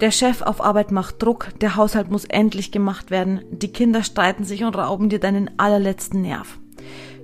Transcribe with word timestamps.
Der 0.00 0.10
Chef 0.10 0.40
auf 0.40 0.64
Arbeit 0.64 0.92
macht 0.92 1.22
Druck, 1.22 1.48
der 1.60 1.76
Haushalt 1.76 2.10
muss 2.10 2.24
endlich 2.24 2.72
gemacht 2.72 3.10
werden, 3.10 3.42
die 3.50 3.70
Kinder 3.70 4.02
streiten 4.02 4.44
sich 4.44 4.64
und 4.64 4.74
rauben 4.74 5.10
dir 5.10 5.20
deinen 5.20 5.50
allerletzten 5.58 6.22
Nerv. 6.22 6.58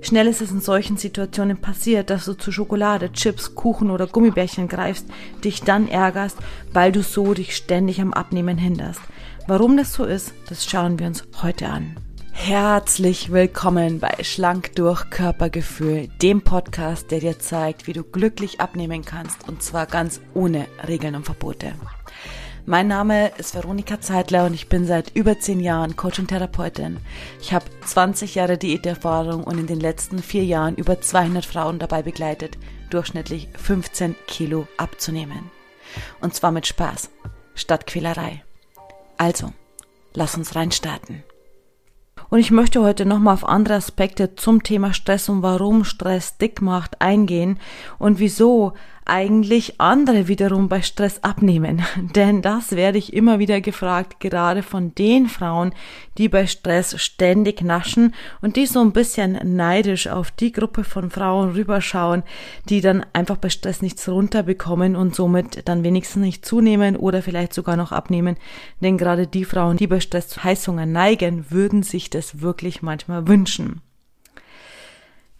Schnell 0.02 0.26
ist 0.26 0.42
es 0.42 0.50
in 0.50 0.60
solchen 0.60 0.98
Situationen 0.98 1.56
passiert, 1.56 2.10
dass 2.10 2.26
du 2.26 2.34
zu 2.34 2.52
Schokolade, 2.52 3.10
Chips, 3.12 3.54
Kuchen 3.54 3.90
oder 3.90 4.06
Gummibärchen 4.06 4.68
greifst, 4.68 5.06
dich 5.42 5.62
dann 5.62 5.88
ärgerst, 5.88 6.36
weil 6.74 6.92
du 6.92 7.02
so 7.02 7.32
dich 7.32 7.56
ständig 7.56 7.98
am 8.02 8.12
Abnehmen 8.12 8.58
hinderst. 8.58 9.00
Warum 9.46 9.78
das 9.78 9.94
so 9.94 10.04
ist, 10.04 10.34
das 10.50 10.66
schauen 10.66 10.98
wir 10.98 11.06
uns 11.06 11.24
heute 11.40 11.68
an. 11.68 11.96
Herzlich 12.32 13.32
willkommen 13.32 14.00
bei 14.00 14.22
Schlank 14.22 14.74
durch 14.74 15.08
Körpergefühl, 15.08 16.08
dem 16.20 16.42
Podcast, 16.42 17.10
der 17.10 17.20
dir 17.20 17.38
zeigt, 17.38 17.86
wie 17.86 17.94
du 17.94 18.04
glücklich 18.04 18.60
abnehmen 18.60 19.02
kannst 19.02 19.48
und 19.48 19.62
zwar 19.62 19.86
ganz 19.86 20.20
ohne 20.34 20.66
Regeln 20.86 21.14
und 21.14 21.24
Verbote. 21.24 21.72
Mein 22.68 22.88
Name 22.88 23.28
ist 23.38 23.54
Veronika 23.54 24.00
Zeitler 24.00 24.44
und 24.46 24.52
ich 24.52 24.68
bin 24.68 24.86
seit 24.86 25.14
über 25.14 25.38
zehn 25.38 25.60
Jahren 25.60 25.94
Coach 25.94 26.18
und 26.18 26.26
Therapeutin. 26.26 26.96
Ich 27.40 27.52
habe 27.52 27.64
20 27.84 28.34
Jahre 28.34 28.58
Diäterfahrung 28.58 29.44
und 29.44 29.56
in 29.58 29.68
den 29.68 29.78
letzten 29.78 30.18
vier 30.18 30.44
Jahren 30.44 30.74
über 30.74 31.00
200 31.00 31.46
Frauen 31.46 31.78
dabei 31.78 32.02
begleitet, 32.02 32.58
durchschnittlich 32.90 33.48
15 33.54 34.16
Kilo 34.26 34.66
abzunehmen. 34.78 35.48
Und 36.20 36.34
zwar 36.34 36.50
mit 36.50 36.66
Spaß, 36.66 37.08
statt 37.54 37.86
Quälerei. 37.86 38.42
Also, 39.16 39.52
lass 40.14 40.36
uns 40.36 40.56
reinstarten. 40.56 41.22
Und 42.30 42.40
ich 42.40 42.50
möchte 42.50 42.82
heute 42.82 43.06
nochmal 43.06 43.34
auf 43.34 43.46
andere 43.46 43.76
Aspekte 43.76 44.34
zum 44.34 44.64
Thema 44.64 44.92
Stress 44.92 45.28
und 45.28 45.42
warum 45.42 45.84
Stress 45.84 46.36
dick 46.38 46.60
macht 46.60 47.00
eingehen 47.00 47.60
und 48.00 48.18
wieso 48.18 48.72
eigentlich 49.06 49.80
andere 49.80 50.28
wiederum 50.28 50.68
bei 50.68 50.82
Stress 50.82 51.22
abnehmen. 51.22 51.82
Denn 52.14 52.42
das 52.42 52.72
werde 52.72 52.98
ich 52.98 53.12
immer 53.12 53.38
wieder 53.38 53.60
gefragt, 53.60 54.20
gerade 54.20 54.62
von 54.62 54.94
den 54.94 55.28
Frauen, 55.28 55.72
die 56.18 56.28
bei 56.28 56.46
Stress 56.46 57.00
ständig 57.00 57.62
naschen 57.62 58.14
und 58.42 58.56
die 58.56 58.66
so 58.66 58.80
ein 58.80 58.92
bisschen 58.92 59.38
neidisch 59.56 60.08
auf 60.08 60.30
die 60.30 60.52
Gruppe 60.52 60.84
von 60.84 61.10
Frauen 61.10 61.52
rüberschauen, 61.52 62.24
die 62.68 62.80
dann 62.80 63.06
einfach 63.12 63.36
bei 63.36 63.48
Stress 63.48 63.80
nichts 63.80 64.08
runterbekommen 64.08 64.96
und 64.96 65.14
somit 65.14 65.68
dann 65.68 65.84
wenigstens 65.84 66.22
nicht 66.22 66.44
zunehmen 66.44 66.96
oder 66.96 67.22
vielleicht 67.22 67.54
sogar 67.54 67.76
noch 67.76 67.92
abnehmen. 67.92 68.36
Denn 68.80 68.98
gerade 68.98 69.26
die 69.26 69.44
Frauen, 69.44 69.76
die 69.76 69.86
bei 69.86 70.00
Stress 70.00 70.28
zu 70.28 70.42
Heißungen 70.42 70.90
neigen, 70.90 71.46
würden 71.50 71.82
sich 71.82 72.10
das 72.10 72.40
wirklich 72.40 72.82
manchmal 72.82 73.28
wünschen. 73.28 73.80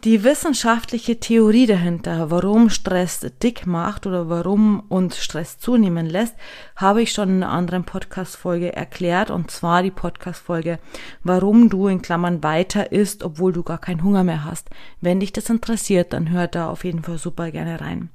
Die 0.06 0.22
wissenschaftliche 0.22 1.18
Theorie 1.18 1.66
dahinter, 1.66 2.30
warum 2.30 2.70
Stress 2.70 3.26
dick 3.42 3.66
macht 3.66 4.06
oder 4.06 4.28
warum 4.28 4.84
uns 4.88 5.18
Stress 5.18 5.58
zunehmen 5.58 6.06
lässt, 6.06 6.36
habe 6.76 7.02
ich 7.02 7.10
schon 7.10 7.28
in 7.28 7.42
einer 7.42 7.50
anderen 7.50 7.82
Podcast-Folge 7.82 8.72
erklärt, 8.72 9.32
und 9.32 9.50
zwar 9.50 9.82
die 9.82 9.90
Podcast-Folge, 9.90 10.78
warum 11.24 11.70
du 11.70 11.88
in 11.88 12.02
Klammern 12.02 12.44
weiter 12.44 12.92
isst, 12.92 13.24
obwohl 13.24 13.52
du 13.52 13.64
gar 13.64 13.78
keinen 13.78 14.04
Hunger 14.04 14.22
mehr 14.22 14.44
hast. 14.44 14.70
Wenn 15.00 15.18
dich 15.18 15.32
das 15.32 15.50
interessiert, 15.50 16.12
dann 16.12 16.30
hör 16.30 16.46
da 16.46 16.70
auf 16.70 16.84
jeden 16.84 17.02
Fall 17.02 17.18
super 17.18 17.50
gerne 17.50 17.80
rein. 17.80 18.08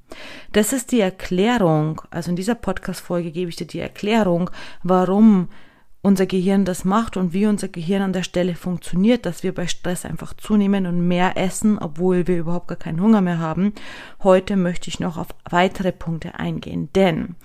Das 0.52 0.72
ist 0.72 0.92
die 0.92 1.00
Erklärung, 1.00 2.00
also 2.08 2.30
in 2.30 2.36
dieser 2.36 2.54
Podcast-Folge 2.54 3.32
gebe 3.32 3.50
ich 3.50 3.56
dir 3.56 3.66
die 3.66 3.80
Erklärung, 3.80 4.48
warum 4.82 5.50
unser 6.02 6.26
Gehirn 6.26 6.64
das 6.64 6.84
macht 6.84 7.16
und 7.16 7.32
wie 7.32 7.46
unser 7.46 7.68
Gehirn 7.68 8.02
an 8.02 8.12
der 8.12 8.24
Stelle 8.24 8.56
funktioniert, 8.56 9.24
dass 9.24 9.44
wir 9.44 9.54
bei 9.54 9.68
Stress 9.68 10.04
einfach 10.04 10.34
zunehmen 10.34 10.86
und 10.86 11.06
mehr 11.06 11.36
essen, 11.36 11.78
obwohl 11.78 12.26
wir 12.26 12.38
überhaupt 12.38 12.66
gar 12.66 12.76
keinen 12.76 13.00
Hunger 13.00 13.20
mehr 13.20 13.38
haben. 13.38 13.72
Heute 14.20 14.56
möchte 14.56 14.88
ich 14.88 14.98
noch 14.98 15.16
auf 15.16 15.28
weitere 15.48 15.92
Punkte 15.92 16.34
eingehen, 16.40 16.88
denn 16.96 17.36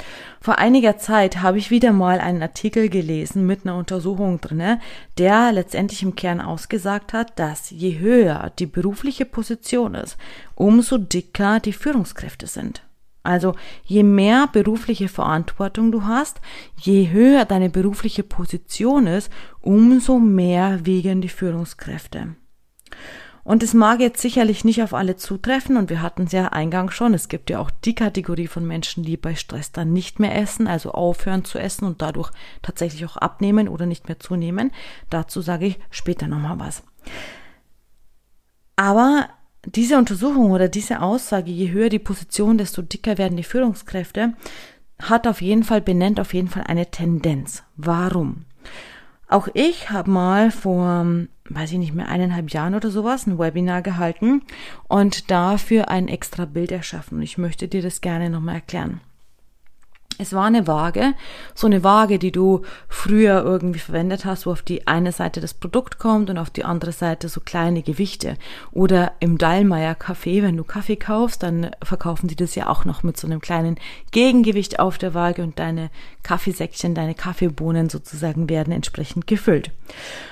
vor 0.41 0.57
einiger 0.57 0.97
Zeit 0.97 1.43
habe 1.43 1.59
ich 1.59 1.69
wieder 1.69 1.91
mal 1.91 2.19
einen 2.19 2.41
Artikel 2.41 2.89
gelesen 2.89 3.45
mit 3.45 3.63
einer 3.63 3.75
Untersuchung 3.75 4.41
drinne, 4.41 4.79
der 5.19 5.51
letztendlich 5.51 6.01
im 6.01 6.15
Kern 6.15 6.41
ausgesagt 6.41 7.13
hat, 7.13 7.37
dass 7.37 7.69
je 7.69 7.99
höher 7.99 8.51
die 8.57 8.65
berufliche 8.65 9.25
Position 9.25 9.93
ist, 9.93 10.17
umso 10.55 10.97
dicker 10.97 11.59
die 11.59 11.73
Führungskräfte 11.73 12.47
sind. 12.47 12.86
Also 13.27 13.55
je 13.83 14.03
mehr 14.03 14.47
berufliche 14.47 15.09
Verantwortung 15.09 15.91
du 15.91 16.05
hast, 16.05 16.39
je 16.79 17.09
höher 17.09 17.43
deine 17.43 17.69
berufliche 17.69 18.23
Position 18.23 19.05
ist, 19.05 19.29
umso 19.59 20.17
mehr 20.17 20.85
wiegen 20.85 21.19
die 21.19 21.27
Führungskräfte. 21.27 22.35
Und 23.43 23.63
es 23.63 23.73
mag 23.73 23.99
jetzt 23.99 24.21
sicherlich 24.21 24.63
nicht 24.63 24.81
auf 24.81 24.93
alle 24.93 25.17
zutreffen 25.17 25.75
und 25.75 25.89
wir 25.89 26.01
hatten 26.01 26.23
es 26.23 26.31
ja 26.31 26.47
eingangs 26.47 26.93
schon. 26.93 27.13
Es 27.13 27.27
gibt 27.27 27.49
ja 27.49 27.59
auch 27.59 27.69
die 27.69 27.95
Kategorie 27.95 28.47
von 28.47 28.65
Menschen, 28.65 29.03
die 29.03 29.17
bei 29.17 29.35
Stress 29.35 29.73
dann 29.73 29.91
nicht 29.91 30.21
mehr 30.21 30.33
essen, 30.33 30.65
also 30.65 30.91
aufhören 30.91 31.43
zu 31.43 31.59
essen 31.59 31.83
und 31.83 32.01
dadurch 32.01 32.31
tatsächlich 32.61 33.05
auch 33.05 33.17
abnehmen 33.17 33.67
oder 33.67 33.85
nicht 33.85 34.07
mehr 34.07 34.21
zunehmen. 34.21 34.71
Dazu 35.09 35.41
sage 35.41 35.65
ich 35.65 35.79
später 35.89 36.29
nochmal 36.29 36.59
was. 36.59 36.81
Aber 38.77 39.27
diese 39.75 39.97
Untersuchung 39.97 40.51
oder 40.51 40.69
diese 40.69 41.01
Aussage, 41.01 41.51
je 41.51 41.71
höher 41.71 41.89
die 41.89 41.99
Position, 41.99 42.57
desto 42.57 42.81
dicker 42.81 43.17
werden 43.17 43.37
die 43.37 43.43
Führungskräfte, 43.43 44.33
hat 45.01 45.27
auf 45.27 45.41
jeden 45.41 45.63
Fall, 45.63 45.81
benennt 45.81 46.19
auf 46.19 46.33
jeden 46.33 46.47
Fall 46.47 46.63
eine 46.63 46.89
Tendenz. 46.89 47.63
Warum? 47.75 48.45
Auch 49.29 49.49
ich 49.53 49.89
habe 49.89 50.09
mal 50.09 50.51
vor, 50.51 51.05
weiß 51.49 51.73
ich 51.73 51.77
nicht 51.77 51.93
mehr, 51.93 52.07
eineinhalb 52.07 52.49
Jahren 52.51 52.75
oder 52.75 52.89
sowas 52.89 53.27
ein 53.27 53.37
Webinar 53.37 53.81
gehalten 53.81 54.41
und 54.87 55.29
dafür 55.29 55.89
ein 55.89 56.07
extra 56.07 56.45
Bild 56.45 56.71
erschaffen. 56.71 57.21
Ich 57.21 57.37
möchte 57.37 57.67
dir 57.67 57.81
das 57.81 57.99
gerne 57.99 58.29
nochmal 58.29 58.55
erklären. 58.55 59.01
Es 60.19 60.33
war 60.33 60.45
eine 60.45 60.65
Waage, 60.65 61.13
so 61.53 61.67
eine 61.67 61.83
Waage, 61.83 62.17
die 62.17 62.31
du 62.31 62.63
früher 62.89 63.43
irgendwie 63.43 63.79
verwendet 63.79 64.25
hast, 64.25 64.47
wo 64.47 64.51
auf 64.51 64.63
die 64.63 64.87
eine 64.87 65.11
Seite 65.11 65.41
das 65.41 65.53
Produkt 65.53 65.99
kommt 65.99 66.29
und 66.29 66.39
auf 66.39 66.49
die 66.49 66.65
andere 66.65 66.91
Seite 66.91 67.29
so 67.29 67.39
kleine 67.39 67.83
Gewichte. 67.83 68.35
Oder 68.71 69.11
im 69.19 69.37
Dallmayr 69.37 69.93
Kaffee, 69.93 70.41
wenn 70.41 70.57
du 70.57 70.63
Kaffee 70.63 70.95
kaufst, 70.95 71.43
dann 71.43 71.69
verkaufen 71.83 72.27
die 72.27 72.35
das 72.35 72.55
ja 72.55 72.67
auch 72.67 72.83
noch 72.83 73.03
mit 73.03 73.17
so 73.17 73.27
einem 73.27 73.41
kleinen 73.41 73.77
Gegengewicht 74.11 74.79
auf 74.79 74.97
der 74.97 75.13
Waage 75.13 75.43
und 75.43 75.59
deine 75.59 75.91
Kaffeesäckchen, 76.23 76.95
deine 76.95 77.13
Kaffeebohnen 77.13 77.89
sozusagen 77.89 78.49
werden 78.49 78.73
entsprechend 78.73 79.27
gefüllt. 79.27 79.71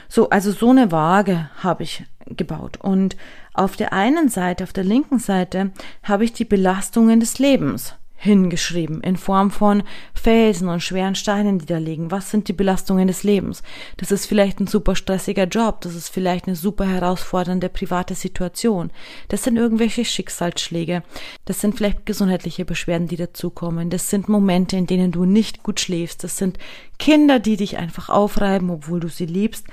So, 0.10 0.30
also 0.30 0.52
so 0.52 0.72
eine 0.72 0.92
Waage 0.92 1.50
habe 1.62 1.84
ich 1.84 2.04
gebaut 2.26 2.78
und 2.82 3.16
auf 3.54 3.76
der 3.76 3.94
einen 3.94 4.30
Seite, 4.30 4.64
auf 4.64 4.74
der 4.74 4.84
linken 4.84 5.20
Seite 5.20 5.72
habe 6.02 6.26
ich 6.26 6.34
die 6.34 6.46
Belastungen 6.46 7.20
des 7.20 7.38
Lebens 7.38 7.94
hingeschrieben 8.16 9.02
in 9.02 9.18
Form 9.18 9.52
von 9.52 9.84
Felsen 10.14 10.70
und 10.70 10.82
schweren 10.82 11.16
Steinen, 11.16 11.60
die 11.60 11.66
da 11.66 11.78
liegen. 11.78 12.12
Was 12.12 12.32
sind 12.32 12.48
die 12.48 12.54
Belastungen 12.54 13.08
des 13.08 13.24
Lebens? 13.24 13.62
Das 13.98 14.12
ist 14.12 14.26
vielleicht 14.26 14.60
ein 14.60 14.68
super 14.68 14.96
stressiger 14.96 15.46
Job, 15.46 15.82
das 15.82 15.96
ist 15.96 16.10
vielleicht 16.10 16.48
eine 16.48 16.56
super 16.56 16.88
herausfordernde 16.88 17.70
private 17.70 18.16
Situation. 18.16 18.92
Das 19.28 19.44
sind 19.44 19.58
irgendwelche 19.58 20.06
Schicksalsschläge. 20.06 21.04
Das 21.46 21.62
sind 21.62 21.76
vielleicht 21.76 22.06
gesundheitliche 22.06 22.66
Beschwerden, 22.66 23.08
die 23.08 23.18
dazukommen. 23.18 23.90
Das 23.90 24.10
sind 24.10 24.30
Momente, 24.30 24.78
in 24.78 24.88
denen 24.88 25.12
du 25.12 25.26
nicht 25.26 25.64
gut 25.64 25.80
schläfst. 25.80 26.24
Das 26.24 26.38
sind 26.38 26.58
Kinder, 26.98 27.40
die 27.40 27.58
dich 27.58 27.78
einfach 27.78 28.10
aufreiben, 28.10 28.70
obwohl 28.70 29.00
du 29.00 29.10
sie 29.10 29.26
liebst. 29.26 29.68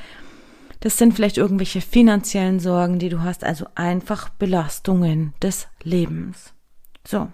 Das 0.81 0.99
sind 0.99 1.15
vielleicht 1.15 1.39
irgendwelche 1.39 1.81
finanziellen 1.81 2.59
Sorgen, 2.59 2.99
die 2.99 3.09
du 3.09 3.23
hast, 3.23 3.45
also 3.45 3.67
einfach 3.77 4.31
Belastungen 4.31 5.33
des 5.41 5.69
Lebens. 5.85 6.55
So. 7.07 7.29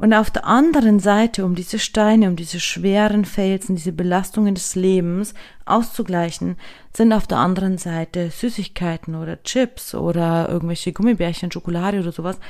Und 0.00 0.14
auf 0.14 0.30
der 0.30 0.46
anderen 0.46 0.98
Seite, 0.98 1.44
um 1.44 1.54
diese 1.54 1.78
Steine, 1.78 2.28
um 2.28 2.34
diese 2.34 2.58
schweren 2.58 3.26
Felsen, 3.26 3.76
diese 3.76 3.92
Belastungen 3.92 4.54
des 4.54 4.74
Lebens 4.74 5.34
auszugleichen, 5.66 6.56
sind 6.96 7.12
auf 7.12 7.26
der 7.26 7.36
anderen 7.36 7.76
Seite 7.76 8.30
Süßigkeiten 8.30 9.14
oder 9.14 9.42
Chips 9.42 9.94
oder 9.94 10.48
irgendwelche 10.48 10.94
Gummibärchen, 10.94 11.52
Schokolade 11.52 12.00
oder 12.00 12.12
sowas, 12.12 12.40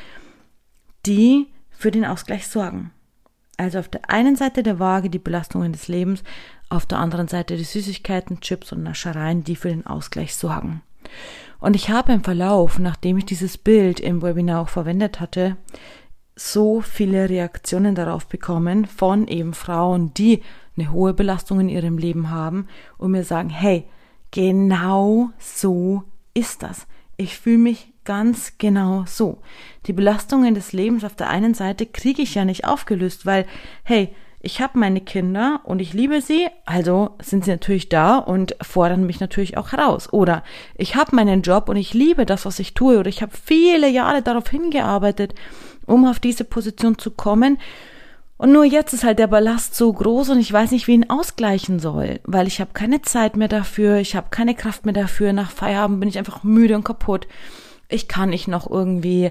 die 1.06 1.48
für 1.70 1.90
den 1.90 2.04
Ausgleich 2.04 2.46
sorgen. 2.46 2.92
Also 3.56 3.80
auf 3.80 3.88
der 3.88 4.08
einen 4.08 4.36
Seite 4.36 4.62
der 4.62 4.78
Waage 4.78 5.10
die 5.10 5.18
Belastungen 5.18 5.72
des 5.72 5.88
Lebens, 5.88 6.22
auf 6.68 6.86
der 6.86 6.98
anderen 6.98 7.26
Seite 7.26 7.56
die 7.56 7.64
Süßigkeiten, 7.64 8.40
Chips 8.40 8.70
und 8.70 8.84
Naschereien, 8.84 9.42
die 9.42 9.56
für 9.56 9.70
den 9.70 9.86
Ausgleich 9.86 10.36
sorgen. 10.36 10.82
Und 11.58 11.74
ich 11.74 11.90
habe 11.90 12.12
im 12.12 12.22
Verlauf, 12.22 12.78
nachdem 12.78 13.18
ich 13.18 13.24
dieses 13.24 13.58
Bild 13.58 13.98
im 13.98 14.22
Webinar 14.22 14.62
auch 14.62 14.68
verwendet 14.68 15.18
hatte, 15.18 15.56
so 16.40 16.80
viele 16.80 17.28
Reaktionen 17.28 17.94
darauf 17.94 18.26
bekommen 18.26 18.86
von 18.86 19.28
eben 19.28 19.52
Frauen, 19.52 20.14
die 20.14 20.42
eine 20.74 20.90
hohe 20.90 21.12
Belastung 21.12 21.60
in 21.60 21.68
ihrem 21.68 21.98
Leben 21.98 22.30
haben 22.30 22.66
und 22.96 23.10
mir 23.10 23.24
sagen, 23.24 23.50
hey, 23.50 23.84
genau 24.30 25.28
so 25.38 26.02
ist 26.32 26.62
das. 26.62 26.86
Ich 27.18 27.36
fühle 27.36 27.58
mich 27.58 27.92
ganz 28.06 28.54
genau 28.56 29.04
so. 29.06 29.42
Die 29.84 29.92
Belastungen 29.92 30.54
des 30.54 30.72
Lebens 30.72 31.04
auf 31.04 31.14
der 31.14 31.28
einen 31.28 31.52
Seite 31.52 31.84
kriege 31.84 32.22
ich 32.22 32.34
ja 32.34 32.46
nicht 32.46 32.64
aufgelöst, 32.64 33.26
weil, 33.26 33.44
hey, 33.82 34.08
ich 34.40 34.62
habe 34.62 34.78
meine 34.78 35.02
Kinder 35.02 35.60
und 35.64 35.80
ich 35.80 35.92
liebe 35.92 36.22
sie, 36.22 36.48
also 36.64 37.10
sind 37.20 37.44
sie 37.44 37.50
natürlich 37.50 37.90
da 37.90 38.16
und 38.16 38.56
fordern 38.62 39.04
mich 39.04 39.20
natürlich 39.20 39.58
auch 39.58 39.72
heraus. 39.72 40.10
Oder 40.10 40.42
ich 40.74 40.96
habe 40.96 41.14
meinen 41.14 41.42
Job 41.42 41.68
und 41.68 41.76
ich 41.76 41.92
liebe 41.92 42.24
das, 42.24 42.46
was 42.46 42.58
ich 42.58 42.72
tue, 42.72 42.98
oder 42.98 43.10
ich 43.10 43.20
habe 43.20 43.32
viele 43.36 43.90
Jahre 43.90 44.22
darauf 44.22 44.48
hingearbeitet 44.48 45.34
um 45.90 46.06
auf 46.06 46.20
diese 46.20 46.44
Position 46.44 46.98
zu 46.98 47.10
kommen. 47.10 47.58
Und 48.36 48.52
nur 48.52 48.64
jetzt 48.64 48.94
ist 48.94 49.04
halt 49.04 49.18
der 49.18 49.26
Ballast 49.26 49.74
so 49.74 49.92
groß 49.92 50.30
und 50.30 50.40
ich 50.40 50.50
weiß 50.50 50.70
nicht, 50.70 50.86
wie 50.86 50.94
ihn 50.94 51.10
ausgleichen 51.10 51.78
soll, 51.78 52.20
weil 52.24 52.46
ich 52.46 52.58
habe 52.58 52.70
keine 52.72 53.02
Zeit 53.02 53.36
mehr 53.36 53.48
dafür, 53.48 53.98
ich 53.98 54.16
habe 54.16 54.28
keine 54.30 54.54
Kraft 54.54 54.86
mehr 54.86 54.94
dafür. 54.94 55.34
Nach 55.34 55.50
Feierabend 55.50 56.00
bin 56.00 56.08
ich 56.08 56.16
einfach 56.16 56.42
müde 56.42 56.74
und 56.74 56.84
kaputt. 56.84 57.28
Ich 57.90 58.08
kann 58.08 58.30
nicht 58.30 58.48
noch 58.48 58.70
irgendwie 58.70 59.30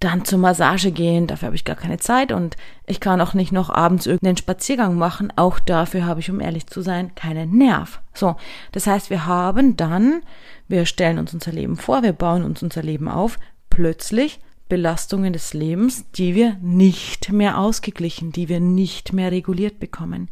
dann 0.00 0.24
zur 0.24 0.38
Massage 0.38 0.90
gehen, 0.90 1.26
dafür 1.26 1.46
habe 1.46 1.56
ich 1.56 1.66
gar 1.66 1.76
keine 1.76 1.98
Zeit 1.98 2.32
und 2.32 2.56
ich 2.86 3.00
kann 3.00 3.20
auch 3.20 3.34
nicht 3.34 3.52
noch 3.52 3.68
abends 3.68 4.06
irgendeinen 4.06 4.38
Spaziergang 4.38 4.96
machen, 4.96 5.30
auch 5.36 5.58
dafür 5.58 6.06
habe 6.06 6.20
ich, 6.20 6.30
um 6.30 6.40
ehrlich 6.40 6.66
zu 6.66 6.80
sein, 6.80 7.14
keinen 7.14 7.56
Nerv. 7.56 8.00
So, 8.14 8.34
das 8.72 8.86
heißt, 8.86 9.10
wir 9.10 9.26
haben 9.26 9.76
dann, 9.76 10.22
wir 10.68 10.86
stellen 10.86 11.18
uns 11.18 11.34
unser 11.34 11.52
Leben 11.52 11.76
vor, 11.76 12.02
wir 12.02 12.14
bauen 12.14 12.44
uns 12.44 12.62
unser 12.62 12.82
Leben 12.82 13.08
auf, 13.08 13.38
plötzlich 13.68 14.40
Belastungen 14.70 15.34
des 15.34 15.52
Lebens, 15.52 16.10
die 16.12 16.34
wir 16.34 16.56
nicht 16.62 17.30
mehr 17.30 17.58
ausgeglichen, 17.58 18.32
die 18.32 18.48
wir 18.48 18.60
nicht 18.60 19.12
mehr 19.12 19.30
reguliert 19.30 19.78
bekommen. 19.78 20.30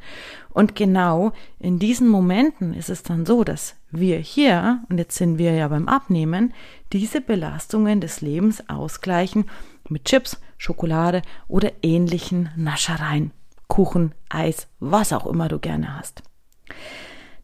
Und 0.49 0.75
genau 0.75 1.33
in 1.59 1.79
diesen 1.79 2.09
Momenten 2.09 2.73
ist 2.73 2.89
es 2.89 3.03
dann 3.03 3.27
so, 3.27 3.45
dass 3.45 3.75
wir 3.91 4.19
hier, 4.19 4.83
und 4.89 4.97
jetzt 4.97 5.17
sind 5.17 5.37
wir 5.37 5.53
ja 5.53 5.69
beim 5.69 5.89
Abnehmen, 5.89 6.55
diese 6.95 7.21
Belastungen 7.21 8.01
des 8.01 8.23
Lebens 8.23 8.67
ausgleichen 8.71 9.45
mit 9.91 10.07
Chips, 10.07 10.41
Schokolade 10.57 11.21
oder 11.49 11.71
ähnlichen 11.83 12.49
Naschereien, 12.57 13.33
Kuchen, 13.67 14.15
Eis, 14.31 14.69
was 14.81 15.13
auch 15.13 15.27
immer 15.27 15.49
du 15.49 15.59
gerne 15.59 15.99
hast. 15.99 16.23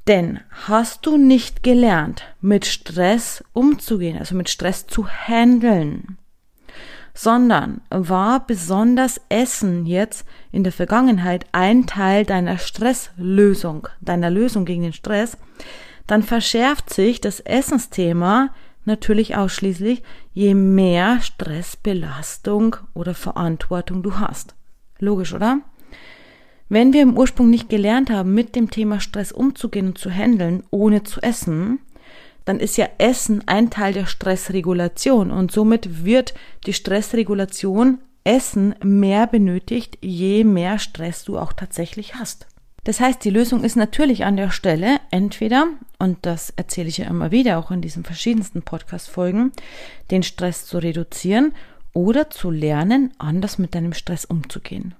Denn 0.06 0.40
hast 0.67 1.06
du 1.06 1.17
nicht 1.17 1.62
gelernt, 1.62 2.25
mit 2.40 2.67
Stress 2.67 3.43
umzugehen, 3.52 4.19
also 4.19 4.35
mit 4.35 4.50
Stress 4.50 4.87
zu 4.87 5.08
handeln, 5.08 6.19
sondern 7.14 7.81
war 7.90 8.44
besonders 8.44 9.20
Essen 9.28 9.87
jetzt 9.87 10.26
in 10.50 10.64
der 10.64 10.72
Vergangenheit 10.72 11.46
ein 11.52 11.87
Teil 11.87 12.26
deiner 12.26 12.58
Stresslösung, 12.58 13.88
deiner 14.00 14.31
Lösung 14.31 14.64
gegen 14.64 14.82
den 14.82 14.93
Stress, 14.93 15.38
dann 16.08 16.22
verschärft 16.22 16.93
sich 16.93 17.20
das 17.20 17.40
Essensthema 17.40 18.50
natürlich 18.84 19.37
ausschließlich, 19.37 20.02
je 20.32 20.55
mehr 20.55 21.20
Stressbelastung 21.22 22.76
oder 22.93 23.14
Verantwortung 23.14 24.02
du 24.02 24.19
hast. 24.19 24.55
Logisch, 24.99 25.32
oder? 25.32 25.61
Wenn 26.69 26.93
wir 26.93 27.02
im 27.02 27.16
Ursprung 27.16 27.49
nicht 27.49 27.69
gelernt 27.69 28.11
haben, 28.11 28.34
mit 28.34 28.56
dem 28.56 28.70
Thema 28.70 29.00
Stress 29.00 29.32
umzugehen 29.32 29.88
und 29.88 29.99
zu 29.99 30.11
handeln, 30.11 30.64
ohne 30.70 31.05
zu 31.05 31.20
essen, 31.22 31.78
dann 32.44 32.61
ist 32.61 32.76
ja 32.76 32.88
Essen 32.99 33.43
ein 33.46 33.70
Teil 33.70 33.93
der 33.93 34.06
Stressregulation 34.06 35.31
und 35.31 35.50
somit 35.50 36.05
wird 36.05 36.35
die 36.67 36.73
Stressregulation 36.73 37.99
Essen 38.25 38.75
mehr 38.82 39.26
benötigt, 39.26 39.99
je 40.00 40.44
mehr 40.44 40.79
Stress 40.79 41.25
du 41.25 41.38
auch 41.38 41.52
tatsächlich 41.52 42.14
hast. 42.14 42.46
Das 42.85 43.00
heißt, 43.00 43.25
die 43.25 43.31
Lösung 43.31 43.64
ist 43.64 43.76
natürlich 43.76 44.25
an 44.25 44.37
der 44.37 44.50
Stelle 44.50 44.99
entweder, 45.11 45.69
und 45.99 46.19
das 46.23 46.52
erzähle 46.56 46.88
ich 46.88 46.99
ja 46.99 47.06
immer 47.06 47.31
wieder 47.31 47.58
auch 47.58 47.70
in 47.70 47.81
diesen 47.81 48.05
verschiedensten 48.05 48.62
Podcast-Folgen, 48.62 49.52
den 50.11 50.23
Stress 50.23 50.67
zu 50.67 50.79
reduzieren 50.79 51.52
oder 51.94 52.29
zu 52.29 52.50
lernen, 52.50 53.12
anders 53.19 53.58
mit 53.58 53.75
deinem 53.75 53.94
Stress 53.94 54.26
umzugehen. 54.26 54.94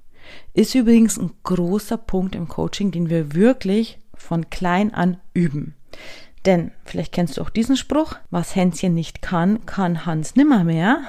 Ist 0.55 0.75
übrigens 0.75 1.19
ein 1.19 1.33
großer 1.43 1.99
Punkt 1.99 2.35
im 2.35 2.49
Coaching, 2.49 2.91
den 2.91 3.11
wir 3.11 3.35
wirklich 3.35 3.99
von 4.15 4.49
klein 4.49 4.95
an 4.95 5.19
üben. 5.35 5.75
Denn 6.47 6.73
vielleicht 6.85 7.13
kennst 7.13 7.37
du 7.37 7.43
auch 7.43 7.51
diesen 7.51 7.77
Spruch, 7.77 8.17
was 8.31 8.55
Hänschen 8.55 8.95
nicht 8.95 9.23
kann, 9.23 9.65
kann 9.67 10.05
Hans 10.05 10.37
nimmermehr. 10.37 11.03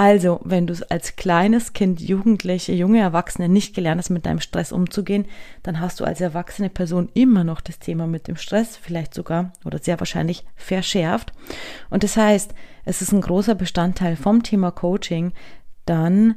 Also, 0.00 0.40
wenn 0.44 0.68
du 0.68 0.72
es 0.72 0.84
als 0.84 1.16
kleines 1.16 1.72
Kind, 1.72 2.00
Jugendliche, 2.00 2.72
junge 2.72 3.00
Erwachsene 3.00 3.48
nicht 3.48 3.74
gelernt 3.74 3.98
hast, 3.98 4.10
mit 4.10 4.26
deinem 4.26 4.38
Stress 4.38 4.70
umzugehen, 4.70 5.26
dann 5.64 5.80
hast 5.80 5.98
du 5.98 6.04
als 6.04 6.20
erwachsene 6.20 6.70
Person 6.70 7.08
immer 7.14 7.42
noch 7.42 7.60
das 7.60 7.80
Thema 7.80 8.06
mit 8.06 8.28
dem 8.28 8.36
Stress, 8.36 8.76
vielleicht 8.76 9.12
sogar 9.12 9.52
oder 9.64 9.80
sehr 9.80 9.98
wahrscheinlich 9.98 10.44
verschärft. 10.54 11.32
Und 11.90 12.04
das 12.04 12.16
heißt, 12.16 12.54
es 12.84 13.02
ist 13.02 13.10
ein 13.10 13.20
großer 13.20 13.56
Bestandteil 13.56 14.14
vom 14.14 14.44
Thema 14.44 14.70
Coaching, 14.70 15.32
dann 15.84 16.36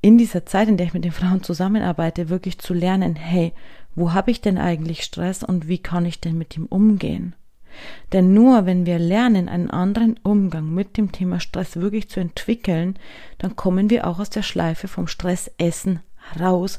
in 0.00 0.16
dieser 0.16 0.46
Zeit, 0.46 0.68
in 0.68 0.78
der 0.78 0.86
ich 0.86 0.94
mit 0.94 1.04
den 1.04 1.12
Frauen 1.12 1.42
zusammenarbeite, 1.42 2.30
wirklich 2.30 2.60
zu 2.60 2.72
lernen, 2.72 3.14
hey, 3.14 3.52
wo 3.96 4.12
habe 4.12 4.30
ich 4.30 4.40
denn 4.40 4.58
eigentlich 4.58 5.02
Stress 5.02 5.42
und 5.42 5.66
wie 5.66 5.78
kann 5.78 6.06
ich 6.06 6.20
denn 6.20 6.38
mit 6.38 6.56
ihm 6.56 6.66
umgehen? 6.66 7.34
Denn 8.12 8.32
nur 8.32 8.66
wenn 8.66 8.86
wir 8.86 8.98
lernen, 8.98 9.48
einen 9.48 9.70
anderen 9.70 10.18
Umgang 10.22 10.72
mit 10.72 10.96
dem 10.96 11.12
Thema 11.12 11.40
Stress 11.40 11.76
wirklich 11.76 12.08
zu 12.08 12.20
entwickeln, 12.20 12.98
dann 13.38 13.56
kommen 13.56 13.90
wir 13.90 14.06
auch 14.06 14.18
aus 14.18 14.30
der 14.30 14.42
Schleife 14.42 14.88
vom 14.88 15.08
Stressessen 15.08 16.00
raus 16.38 16.78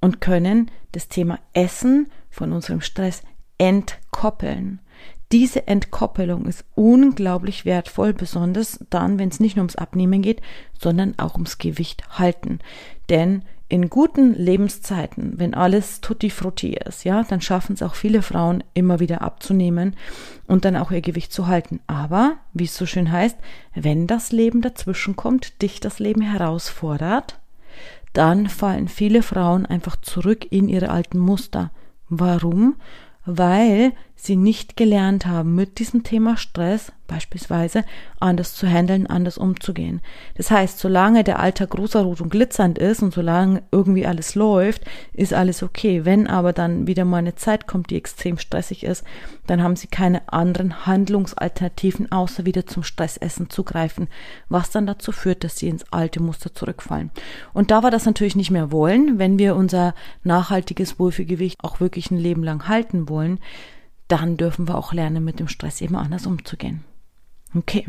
und 0.00 0.20
können 0.20 0.70
das 0.92 1.08
Thema 1.08 1.38
Essen 1.52 2.08
von 2.30 2.52
unserem 2.52 2.80
Stress 2.80 3.22
entkoppeln. 3.58 4.80
Diese 5.32 5.68
Entkoppelung 5.68 6.46
ist 6.46 6.64
unglaublich 6.74 7.64
wertvoll, 7.64 8.12
besonders 8.12 8.84
dann, 8.90 9.18
wenn 9.18 9.28
es 9.28 9.38
nicht 9.38 9.56
nur 9.56 9.62
ums 9.62 9.76
Abnehmen 9.76 10.22
geht, 10.22 10.42
sondern 10.78 11.18
auch 11.18 11.34
ums 11.34 11.58
Gewicht 11.58 12.18
halten. 12.18 12.58
Denn 13.10 13.44
in 13.70 13.88
guten 13.88 14.34
Lebenszeiten, 14.34 15.34
wenn 15.36 15.54
alles 15.54 16.00
tutti 16.00 16.28
frutti 16.28 16.74
ist, 16.74 17.04
ja, 17.04 17.22
dann 17.22 17.40
schaffen 17.40 17.74
es 17.74 17.82
auch 17.82 17.94
viele 17.94 18.20
Frauen 18.20 18.64
immer 18.74 18.98
wieder 18.98 19.22
abzunehmen 19.22 19.94
und 20.48 20.64
dann 20.64 20.76
auch 20.76 20.90
ihr 20.90 21.00
Gewicht 21.00 21.32
zu 21.32 21.46
halten. 21.46 21.80
Aber, 21.86 22.38
wie 22.52 22.64
es 22.64 22.76
so 22.76 22.84
schön 22.84 23.12
heißt, 23.12 23.38
wenn 23.74 24.08
das 24.08 24.32
Leben 24.32 24.60
dazwischen 24.60 25.14
kommt, 25.14 25.62
dich 25.62 25.78
das 25.78 26.00
Leben 26.00 26.20
herausfordert, 26.20 27.38
dann 28.12 28.48
fallen 28.48 28.88
viele 28.88 29.22
Frauen 29.22 29.66
einfach 29.66 29.94
zurück 29.96 30.50
in 30.50 30.68
ihre 30.68 30.90
alten 30.90 31.18
Muster. 31.18 31.70
Warum? 32.08 32.74
Weil 33.24 33.92
sie 34.24 34.36
nicht 34.36 34.76
gelernt 34.76 35.26
haben, 35.26 35.54
mit 35.54 35.78
diesem 35.78 36.02
Thema 36.02 36.36
Stress 36.36 36.92
beispielsweise 37.10 37.84
anders 38.20 38.54
zu 38.54 38.68
handeln, 38.68 39.08
anders 39.08 39.36
umzugehen. 39.36 40.00
Das 40.36 40.50
heißt, 40.50 40.78
solange 40.78 41.24
der 41.24 41.40
Alltag 41.40 41.76
rosarot 41.76 42.20
und 42.20 42.30
glitzernd 42.30 42.78
ist 42.78 43.02
und 43.02 43.12
solange 43.12 43.64
irgendwie 43.72 44.06
alles 44.06 44.36
läuft, 44.36 44.84
ist 45.12 45.34
alles 45.34 45.64
okay. 45.64 46.04
Wenn 46.04 46.28
aber 46.28 46.52
dann 46.52 46.86
wieder 46.86 47.04
mal 47.04 47.18
eine 47.18 47.34
Zeit 47.34 47.66
kommt, 47.66 47.90
die 47.90 47.96
extrem 47.96 48.38
stressig 48.38 48.84
ist, 48.84 49.04
dann 49.48 49.62
haben 49.62 49.74
sie 49.74 49.88
keine 49.88 50.32
anderen 50.32 50.86
Handlungsalternativen, 50.86 52.12
außer 52.12 52.46
wieder 52.46 52.66
zum 52.66 52.84
Stressessen 52.84 53.50
zu 53.50 53.64
greifen, 53.64 54.06
was 54.48 54.70
dann 54.70 54.86
dazu 54.86 55.10
führt, 55.10 55.42
dass 55.42 55.58
sie 55.58 55.68
ins 55.68 55.92
alte 55.92 56.22
Muster 56.22 56.54
zurückfallen. 56.54 57.10
Und 57.52 57.72
da 57.72 57.82
wir 57.82 57.90
das 57.90 58.06
natürlich 58.06 58.36
nicht 58.36 58.52
mehr 58.52 58.70
wollen, 58.70 59.18
wenn 59.18 59.38
wir 59.38 59.56
unser 59.56 59.94
nachhaltiges 60.22 61.00
Wohlfühlgewicht 61.00 61.64
auch 61.64 61.80
wirklich 61.80 62.12
ein 62.12 62.18
Leben 62.18 62.44
lang 62.44 62.68
halten 62.68 63.08
wollen, 63.08 63.40
dann 64.10 64.36
dürfen 64.36 64.68
wir 64.68 64.76
auch 64.76 64.92
lernen, 64.92 65.24
mit 65.24 65.40
dem 65.40 65.48
Stress 65.48 65.80
eben 65.80 65.96
anders 65.96 66.26
umzugehen. 66.26 66.84
Okay. 67.54 67.86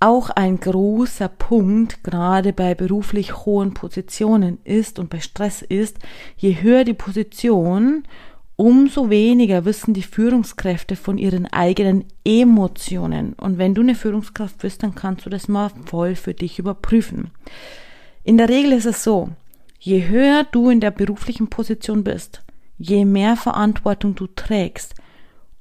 Auch 0.00 0.30
ein 0.30 0.60
großer 0.60 1.28
Punkt, 1.28 2.04
gerade 2.04 2.52
bei 2.52 2.74
beruflich 2.74 3.44
hohen 3.44 3.74
Positionen 3.74 4.58
ist 4.62 5.00
und 5.00 5.10
bei 5.10 5.18
Stress 5.18 5.62
ist, 5.62 5.98
je 6.36 6.62
höher 6.62 6.84
die 6.84 6.94
Position, 6.94 8.04
umso 8.54 9.10
weniger 9.10 9.64
wissen 9.64 9.94
die 9.94 10.02
Führungskräfte 10.02 10.94
von 10.94 11.18
ihren 11.18 11.46
eigenen 11.46 12.04
Emotionen. 12.24 13.32
Und 13.34 13.58
wenn 13.58 13.74
du 13.74 13.82
eine 13.82 13.96
Führungskraft 13.96 14.58
bist, 14.58 14.84
dann 14.84 14.94
kannst 14.94 15.26
du 15.26 15.30
das 15.30 15.48
mal 15.48 15.70
voll 15.86 16.14
für 16.14 16.34
dich 16.34 16.60
überprüfen. 16.60 17.30
In 18.22 18.36
der 18.36 18.48
Regel 18.48 18.72
ist 18.72 18.86
es 18.86 19.02
so, 19.02 19.30
je 19.80 20.08
höher 20.08 20.44
du 20.50 20.70
in 20.70 20.80
der 20.80 20.92
beruflichen 20.92 21.48
Position 21.48 22.04
bist, 22.04 22.42
je 22.78 23.04
mehr 23.04 23.36
Verantwortung 23.36 24.14
du 24.14 24.26
trägst, 24.26 24.94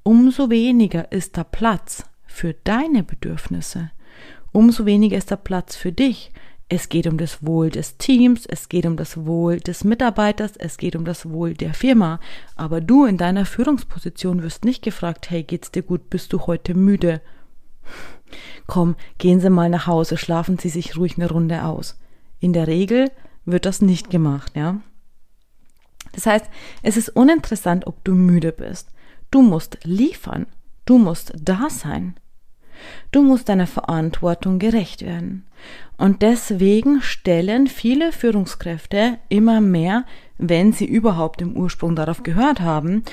umso 0.04 0.50
weniger 0.50 1.12
ist 1.12 1.38
da 1.38 1.44
Platz 1.44 2.06
für 2.26 2.54
deine 2.64 3.04
Bedürfnisse. 3.04 3.92
Umso 4.52 4.86
weniger 4.86 5.18
ist 5.18 5.32
da 5.32 5.36
Platz 5.36 5.76
für 5.76 5.92
dich. 5.92 6.32
Es 6.70 6.90
geht 6.90 7.08
um 7.08 7.18
das 7.18 7.46
Wohl 7.46 7.70
des 7.70 7.98
Teams, 7.98 8.46
es 8.46 8.68
geht 8.68 8.86
um 8.86 8.98
das 8.98 9.26
Wohl 9.26 9.60
des 9.60 9.84
Mitarbeiters, 9.84 10.58
es 10.58 10.78
geht 10.78 10.96
um 10.96 11.06
das 11.06 11.30
Wohl 11.30 11.54
der 11.54 11.74
Firma. 11.74 12.20
Aber 12.56 12.82
du 12.82 13.06
in 13.06 13.18
deiner 13.18 13.46
Führungsposition 13.46 14.44
wirst 14.44 14.66
nicht 14.66 14.84
gefragt, 14.84 15.30
hey, 15.30 15.44
geht's 15.44 15.72
dir 15.72 15.82
gut, 15.82 16.10
bist 16.10 16.34
du 16.34 16.42
heute 16.42 16.74
müde? 16.74 17.22
Komm, 18.68 18.96
gehen 19.18 19.40
Sie 19.40 19.50
mal 19.50 19.70
nach 19.70 19.88
Hause, 19.88 20.18
schlafen 20.18 20.60
Sie 20.60 20.70
sich 20.70 20.98
ruhig 20.98 21.18
eine 21.18 21.30
Runde 21.30 21.64
aus. 21.64 21.98
In 22.40 22.52
der 22.52 22.68
Regel 22.68 23.12
wird 23.46 23.66
das 23.66 23.82
nicht 23.82 24.10
gemacht, 24.10 24.52
ja? 24.56 24.82
Das 26.18 26.26
heißt, 26.26 26.46
es 26.82 26.98
ist 26.98 27.10
uninteressant, 27.10 27.86
ob 27.86 28.04
du 28.04 28.16
müde 28.16 28.52
bist. 28.52 28.90
Du 29.30 29.44
musst 29.44 29.78
liefern. 29.84 30.48
Du 30.86 30.98
musst 30.98 31.32
da 31.40 31.68
sein. 31.70 32.16
Du 33.12 33.22
musst 33.22 33.50
deiner 33.50 33.68
Verantwortung 33.68 34.58
gerecht 34.58 35.04
werden. 35.06 35.46
Und 35.96 36.24
deswegen 36.24 37.04
stellen 37.04 37.68
viele 37.68 38.12
Führungskräfte 38.12 39.20
immer 39.30 39.62
mehr, 39.62 40.06
wenn 40.40 40.74
sie 40.74 40.86
überhaupt 40.86 41.40
im 41.40 41.56
Ursprung 41.56 41.96
darauf 41.96 42.24
gehört 42.24 42.62
haben, 42.62 43.04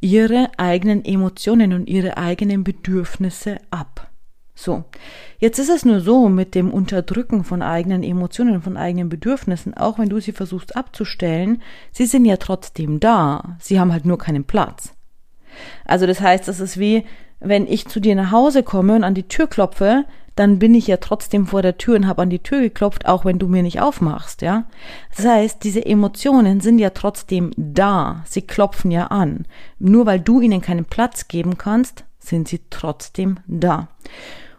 ihre 0.00 0.50
eigenen 0.56 1.04
Emotionen 1.04 1.74
und 1.74 1.86
ihre 1.86 2.16
eigenen 2.16 2.64
Bedürfnisse 2.64 3.58
ab. 3.70 4.10
So, 4.56 4.84
jetzt 5.38 5.58
ist 5.58 5.68
es 5.68 5.84
nur 5.84 6.00
so 6.00 6.28
mit 6.28 6.54
dem 6.54 6.70
Unterdrücken 6.70 7.42
von 7.42 7.60
eigenen 7.60 8.04
Emotionen, 8.04 8.62
von 8.62 8.76
eigenen 8.76 9.08
Bedürfnissen, 9.08 9.74
auch 9.74 9.98
wenn 9.98 10.08
du 10.08 10.20
sie 10.20 10.32
versuchst 10.32 10.76
abzustellen, 10.76 11.60
sie 11.90 12.06
sind 12.06 12.24
ja 12.24 12.36
trotzdem 12.36 13.00
da, 13.00 13.56
sie 13.58 13.80
haben 13.80 13.92
halt 13.92 14.04
nur 14.04 14.18
keinen 14.18 14.44
Platz. 14.44 14.94
Also 15.84 16.06
das 16.06 16.20
heißt, 16.20 16.46
das 16.46 16.60
ist 16.60 16.78
wie, 16.78 17.04
wenn 17.40 17.66
ich 17.66 17.88
zu 17.88 18.00
dir 18.00 18.14
nach 18.14 18.30
Hause 18.30 18.62
komme 18.62 18.94
und 18.94 19.04
an 19.04 19.14
die 19.14 19.28
Tür 19.28 19.48
klopfe, 19.48 20.04
dann 20.36 20.58
bin 20.58 20.74
ich 20.74 20.86
ja 20.86 20.96
trotzdem 20.96 21.46
vor 21.46 21.62
der 21.62 21.78
Tür 21.78 21.96
und 21.96 22.06
habe 22.06 22.22
an 22.22 22.30
die 22.30 22.40
Tür 22.40 22.60
geklopft, 22.60 23.06
auch 23.06 23.24
wenn 23.24 23.38
du 23.38 23.46
mir 23.48 23.62
nicht 23.62 23.80
aufmachst, 23.80 24.42
ja. 24.42 24.64
Das 25.16 25.26
heißt, 25.26 25.62
diese 25.62 25.84
Emotionen 25.84 26.60
sind 26.60 26.78
ja 26.78 26.90
trotzdem 26.90 27.52
da, 27.56 28.22
sie 28.26 28.42
klopfen 28.42 28.90
ja 28.90 29.08
an. 29.08 29.46
Nur 29.78 30.06
weil 30.06 30.20
du 30.20 30.40
ihnen 30.40 30.60
keinen 30.60 30.86
Platz 30.86 31.28
geben 31.28 31.56
kannst, 31.56 32.04
sind 32.18 32.48
sie 32.48 32.60
trotzdem 32.70 33.38
da. 33.46 33.88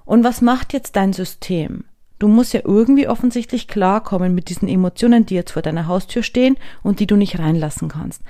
Und 0.05 0.23
was 0.23 0.41
macht 0.41 0.73
jetzt 0.73 0.95
dein 0.95 1.13
System? 1.13 1.85
Du 2.19 2.27
musst 2.27 2.53
ja 2.53 2.61
irgendwie 2.63 3.07
offensichtlich 3.07 3.67
klarkommen 3.67 4.33
mit 4.33 4.49
diesen 4.49 4.69
Emotionen, 4.69 5.25
die 5.25 5.35
jetzt 5.35 5.51
vor 5.51 5.61
deiner 5.61 5.87
Haustür 5.87 6.23
stehen 6.23 6.57
und 6.81 6.99
die 6.99 7.07
du 7.07 7.17
nicht 7.17 7.39
reinlassen 7.39 7.89
kannst. 7.89 8.21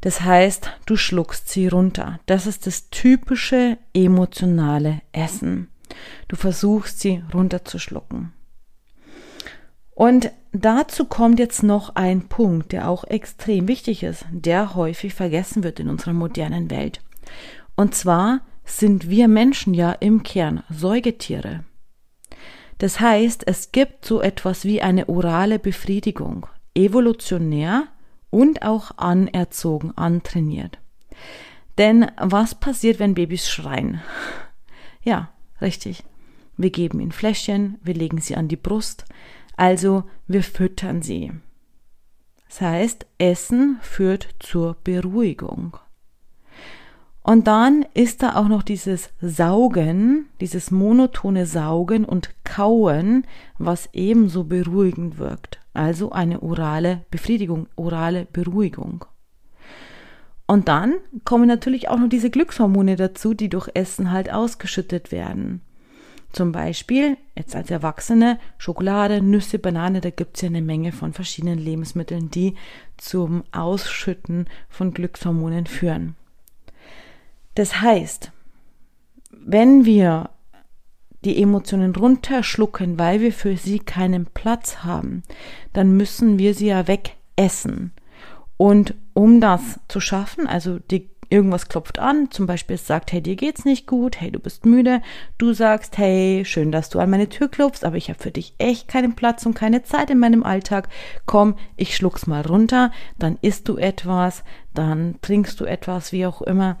Das 0.00 0.20
heißt, 0.20 0.70
du 0.86 0.96
schluckst 0.96 1.48
sie 1.48 1.66
runter. 1.66 2.20
Das 2.26 2.46
ist 2.46 2.66
das 2.66 2.90
typische 2.90 3.78
emotionale 3.92 5.00
Essen. 5.10 5.68
Du 6.28 6.36
versuchst 6.36 7.00
sie 7.00 7.24
runterzuschlucken. 7.34 8.32
Und 9.90 10.30
dazu 10.52 11.06
kommt 11.06 11.40
jetzt 11.40 11.64
noch 11.64 11.96
ein 11.96 12.28
Punkt, 12.28 12.70
der 12.70 12.88
auch 12.88 13.02
extrem 13.02 13.66
wichtig 13.66 14.04
ist, 14.04 14.24
der 14.30 14.76
häufig 14.76 15.14
vergessen 15.14 15.64
wird 15.64 15.80
in 15.80 15.88
unserer 15.88 16.12
modernen 16.12 16.70
Welt. 16.70 17.00
Und 17.74 17.96
zwar 17.96 18.42
sind 18.68 19.08
wir 19.08 19.28
Menschen 19.28 19.74
ja 19.74 19.92
im 19.92 20.22
Kern 20.22 20.62
Säugetiere. 20.70 21.64
Das 22.78 23.00
heißt, 23.00 23.46
es 23.46 23.72
gibt 23.72 24.04
so 24.04 24.20
etwas 24.20 24.64
wie 24.64 24.80
eine 24.80 25.08
orale 25.08 25.58
Befriedigung, 25.58 26.46
evolutionär 26.74 27.88
und 28.30 28.62
auch 28.62 28.96
anerzogen, 28.98 29.92
antrainiert. 29.96 30.78
Denn 31.76 32.10
was 32.16 32.54
passiert, 32.54 32.98
wenn 32.98 33.14
Babys 33.14 33.48
schreien? 33.48 34.00
Ja, 35.02 35.30
richtig. 35.60 36.04
Wir 36.56 36.70
geben 36.70 37.00
ihnen 37.00 37.12
Fläschchen, 37.12 37.78
wir 37.82 37.94
legen 37.94 38.20
sie 38.20 38.36
an 38.36 38.48
die 38.48 38.56
Brust, 38.56 39.04
also 39.56 40.04
wir 40.26 40.42
füttern 40.42 41.02
sie. 41.02 41.32
Das 42.48 42.60
heißt, 42.60 43.06
Essen 43.18 43.78
führt 43.80 44.28
zur 44.40 44.76
Beruhigung. 44.82 45.76
Und 47.28 47.46
dann 47.46 47.84
ist 47.92 48.22
da 48.22 48.36
auch 48.36 48.48
noch 48.48 48.62
dieses 48.62 49.10
Saugen, 49.20 50.30
dieses 50.40 50.70
monotone 50.70 51.44
Saugen 51.44 52.06
und 52.06 52.30
Kauen, 52.42 53.26
was 53.58 53.90
ebenso 53.92 54.44
beruhigend 54.44 55.18
wirkt. 55.18 55.60
Also 55.74 56.10
eine 56.10 56.42
orale 56.42 57.04
Befriedigung, 57.10 57.66
orale 57.76 58.26
Beruhigung. 58.32 59.04
Und 60.46 60.68
dann 60.68 60.94
kommen 61.26 61.46
natürlich 61.46 61.90
auch 61.90 61.98
noch 61.98 62.08
diese 62.08 62.30
Glückshormone 62.30 62.96
dazu, 62.96 63.34
die 63.34 63.50
durch 63.50 63.68
Essen 63.74 64.10
halt 64.10 64.32
ausgeschüttet 64.32 65.12
werden. 65.12 65.60
Zum 66.32 66.50
Beispiel, 66.50 67.18
jetzt 67.36 67.54
als 67.54 67.70
Erwachsene, 67.70 68.38
Schokolade, 68.56 69.20
Nüsse, 69.20 69.58
Banane, 69.58 70.00
da 70.00 70.08
gibt's 70.08 70.40
ja 70.40 70.48
eine 70.48 70.62
Menge 70.62 70.92
von 70.92 71.12
verschiedenen 71.12 71.58
Lebensmitteln, 71.58 72.30
die 72.30 72.54
zum 72.96 73.44
Ausschütten 73.52 74.46
von 74.70 74.94
Glückshormonen 74.94 75.66
führen. 75.66 76.16
Das 77.58 77.80
heißt, 77.80 78.30
wenn 79.32 79.84
wir 79.84 80.30
die 81.24 81.42
Emotionen 81.42 81.92
runterschlucken, 81.96 83.00
weil 83.00 83.20
wir 83.20 83.32
für 83.32 83.56
sie 83.56 83.80
keinen 83.80 84.26
Platz 84.26 84.84
haben, 84.84 85.24
dann 85.72 85.96
müssen 85.96 86.38
wir 86.38 86.54
sie 86.54 86.68
ja 86.68 86.86
wegessen. 86.86 87.90
Und 88.56 88.94
um 89.12 89.40
das 89.40 89.80
zu 89.88 89.98
schaffen, 89.98 90.46
also 90.46 90.78
die, 90.78 91.10
irgendwas 91.30 91.68
klopft 91.68 91.98
an, 91.98 92.30
zum 92.30 92.46
Beispiel 92.46 92.76
sagt, 92.76 93.10
hey, 93.10 93.20
dir 93.20 93.34
geht's 93.34 93.64
nicht 93.64 93.88
gut, 93.88 94.20
hey, 94.20 94.30
du 94.30 94.38
bist 94.38 94.64
müde, 94.64 95.02
du 95.36 95.52
sagst, 95.52 95.98
hey, 95.98 96.44
schön, 96.44 96.70
dass 96.70 96.90
du 96.90 97.00
an 97.00 97.10
meine 97.10 97.28
Tür 97.28 97.48
klopfst, 97.48 97.84
aber 97.84 97.96
ich 97.96 98.08
habe 98.08 98.22
für 98.22 98.30
dich 98.30 98.54
echt 98.58 98.86
keinen 98.86 99.16
Platz 99.16 99.44
und 99.44 99.54
keine 99.54 99.82
Zeit 99.82 100.10
in 100.10 100.20
meinem 100.20 100.44
Alltag. 100.44 100.88
Komm, 101.26 101.56
ich 101.76 101.96
schluck's 101.96 102.28
mal 102.28 102.42
runter, 102.42 102.92
dann 103.18 103.36
isst 103.42 103.68
du 103.68 103.76
etwas, 103.78 104.44
dann 104.74 105.16
trinkst 105.22 105.58
du 105.58 105.64
etwas, 105.64 106.12
wie 106.12 106.24
auch 106.24 106.40
immer 106.40 106.78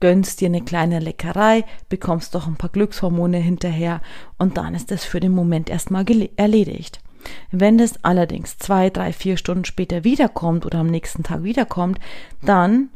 gönnst 0.00 0.40
dir 0.40 0.46
eine 0.46 0.62
kleine 0.62 0.98
Leckerei, 1.00 1.64
bekommst 1.88 2.34
doch 2.34 2.46
ein 2.46 2.56
paar 2.56 2.70
Glückshormone 2.70 3.38
hinterher 3.38 4.00
und 4.38 4.56
dann 4.56 4.74
ist 4.74 4.92
es 4.92 5.04
für 5.04 5.20
den 5.20 5.32
Moment 5.32 5.70
erstmal 5.70 6.04
erledigt. 6.36 7.00
Wenn 7.50 7.78
es 7.80 8.04
allerdings 8.04 8.58
zwei, 8.58 8.90
drei, 8.90 9.12
vier 9.12 9.36
Stunden 9.36 9.64
später 9.64 10.04
wiederkommt 10.04 10.64
oder 10.66 10.78
am 10.78 10.86
nächsten 10.86 11.22
Tag 11.22 11.42
wiederkommt, 11.42 11.98
dann 12.42 12.90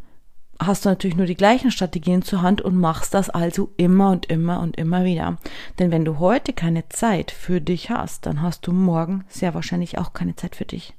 hast 0.66 0.84
du 0.84 0.90
natürlich 0.90 1.16
nur 1.16 1.26
die 1.26 1.34
gleichen 1.34 1.70
Strategien 1.70 2.22
zur 2.22 2.42
Hand 2.42 2.60
und 2.62 2.76
machst 2.76 3.14
das 3.14 3.30
also 3.30 3.72
immer 3.76 4.10
und 4.10 4.26
immer 4.26 4.60
und 4.60 4.76
immer 4.76 5.04
wieder. 5.04 5.38
Denn 5.78 5.90
wenn 5.90 6.04
du 6.04 6.18
heute 6.18 6.52
keine 6.52 6.88
Zeit 6.88 7.30
für 7.30 7.60
dich 7.60 7.90
hast, 7.90 8.26
dann 8.26 8.42
hast 8.42 8.66
du 8.66 8.72
morgen 8.72 9.24
sehr 9.28 9.54
wahrscheinlich 9.54 9.98
auch 9.98 10.12
keine 10.12 10.36
Zeit 10.36 10.56
für 10.56 10.64
dich. 10.64 10.94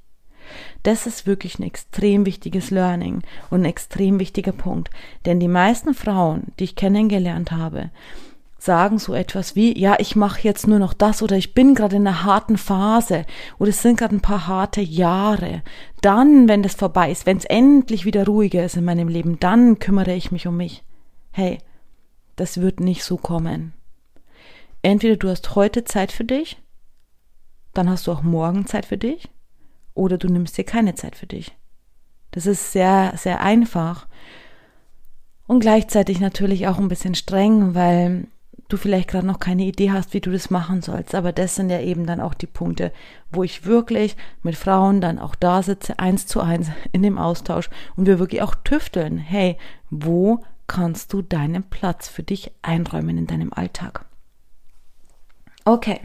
Das 0.84 1.08
ist 1.08 1.26
wirklich 1.26 1.60
ein 1.60 1.64
extrem 1.64 2.26
wichtiges 2.26 2.72
Learning 2.72 3.22
und 3.50 3.62
ein 3.62 3.66
extrem 3.66 4.20
wichtiger 4.20 4.52
Punkt. 4.52 4.90
Denn 5.26 5.40
die 5.40 5.48
meisten 5.48 5.94
Frauen, 5.94 6.48
die 6.60 6.66
ich 6.66 6.76
kennengelernt 6.76 7.52
habe, 7.52 7.90
sagen 8.64 8.98
so 8.98 9.14
etwas 9.14 9.56
wie, 9.56 9.78
ja, 9.78 9.98
ich 10.00 10.16
mache 10.16 10.42
jetzt 10.42 10.68
nur 10.68 10.80
noch 10.80 10.94
das 10.94 11.22
oder 11.22 11.36
ich 11.36 11.54
bin 11.54 11.76
gerade 11.76 11.98
in 11.98 12.08
einer 12.08 12.24
harten 12.24 12.58
Phase 12.58 13.26
oder 13.60 13.70
es 13.70 13.82
sind 13.82 14.00
gerade 14.00 14.16
ein 14.16 14.22
paar 14.22 14.48
harte 14.48 14.80
Jahre. 14.80 15.64
Dann, 16.02 16.48
wenn 16.48 16.64
das 16.64 16.76
vorbei 16.76 17.12
ist, 17.12 17.26
wenn 17.26 17.38
es 17.38 17.46
endlich 17.46 18.06
wieder 18.06 18.26
ruhiger 18.26 18.64
ist 18.64 18.78
in 18.78 18.86
meinem 18.86 19.10
Leben, 19.10 19.38
dann 19.40 19.80
kümmere 19.80 20.14
ich 20.14 20.32
mich 20.32 20.48
um 20.48 20.56
mich. 20.56 20.84
Hey, 21.32 21.58
das 22.38 22.62
wird 22.62 22.80
nicht 22.80 23.04
so 23.04 23.18
kommen. 23.18 23.74
Entweder 24.82 25.18
du 25.18 25.30
hast 25.30 25.56
heute 25.56 25.84
Zeit 25.84 26.12
für 26.12 26.26
dich, 26.26 26.62
dann 27.74 27.90
hast 27.90 28.08
du 28.08 28.12
auch 28.12 28.22
morgen 28.22 28.66
Zeit 28.66 28.86
für 28.86 28.98
dich 28.98 29.30
oder 29.94 30.18
du 30.18 30.28
nimmst 30.28 30.58
dir 30.58 30.64
keine 30.64 30.96
Zeit 30.96 31.16
für 31.16 31.28
dich. 31.28 31.56
Das 32.32 32.46
ist 32.46 32.72
sehr, 32.72 33.14
sehr 33.16 33.42
einfach 33.42 34.08
und 35.48 35.60
gleichzeitig 35.60 36.20
natürlich 36.20 36.68
auch 36.68 36.80
ein 36.80 36.88
bisschen 36.88 37.16
streng, 37.16 37.76
weil 37.76 38.28
du 38.70 38.78
vielleicht 38.78 39.10
gerade 39.10 39.28
noch 39.28 39.40
keine 39.40 39.64
Idee 39.64 39.92
hast, 39.92 40.14
wie 40.14 40.22
du 40.22 40.32
das 40.32 40.50
machen 40.50 40.82
sollst. 40.82 41.14
Aber 41.16 41.32
das 41.32 41.56
sind 41.56 41.70
ja 41.70 41.80
eben 41.80 42.06
dann 42.06 42.20
auch 42.20 42.34
die 42.34 42.48
Punkte, 42.48 42.92
wo 43.32 43.44
ich 43.44 43.66
wirklich 43.66 44.16
mit 44.42 44.56
Frauen 44.56 45.02
dann 45.02 45.20
auch 45.20 45.36
da 45.36 45.62
sitze, 45.62 46.00
eins 46.00 46.26
zu 46.28 46.42
eins 46.42 46.70
in 46.92 47.04
dem 47.04 47.18
Austausch 47.18 47.70
und 47.96 48.08
wir 48.08 48.20
wirklich 48.20 48.42
auch 48.42 48.56
tüfteln. 48.56 49.18
Hey, 49.18 49.58
wo 49.90 50.44
kannst 50.66 51.14
du 51.14 51.22
deinen 51.22 51.64
Platz 51.64 52.08
für 52.08 52.24
dich 52.24 52.52
einräumen 52.62 53.18
in 53.18 53.28
deinem 53.28 53.54
Alltag? 53.54 54.06
Okay. 55.66 56.02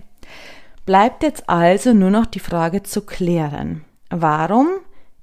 Bleibt 0.88 1.22
jetzt 1.22 1.50
also 1.50 1.92
nur 1.92 2.08
noch 2.08 2.24
die 2.24 2.38
Frage 2.38 2.82
zu 2.82 3.02
klären. 3.02 3.84
Warum 4.08 4.68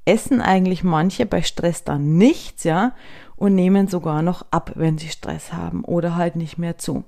essen 0.05 0.39
eigentlich 0.39 0.83
manche 0.83 1.25
bei 1.25 1.41
Stress 1.41 1.83
dann 1.83 2.19
nichts, 2.19 2.65
ja, 2.65 2.93
und 3.35 3.55
nehmen 3.55 3.87
sogar 3.87 4.21
noch 4.21 4.45
ab, 4.51 4.73
wenn 4.75 4.99
sie 4.99 5.09
Stress 5.09 5.53
haben 5.53 5.83
oder 5.83 6.15
halt 6.15 6.35
nicht 6.35 6.59
mehr 6.59 6.77
zu? 6.77 7.03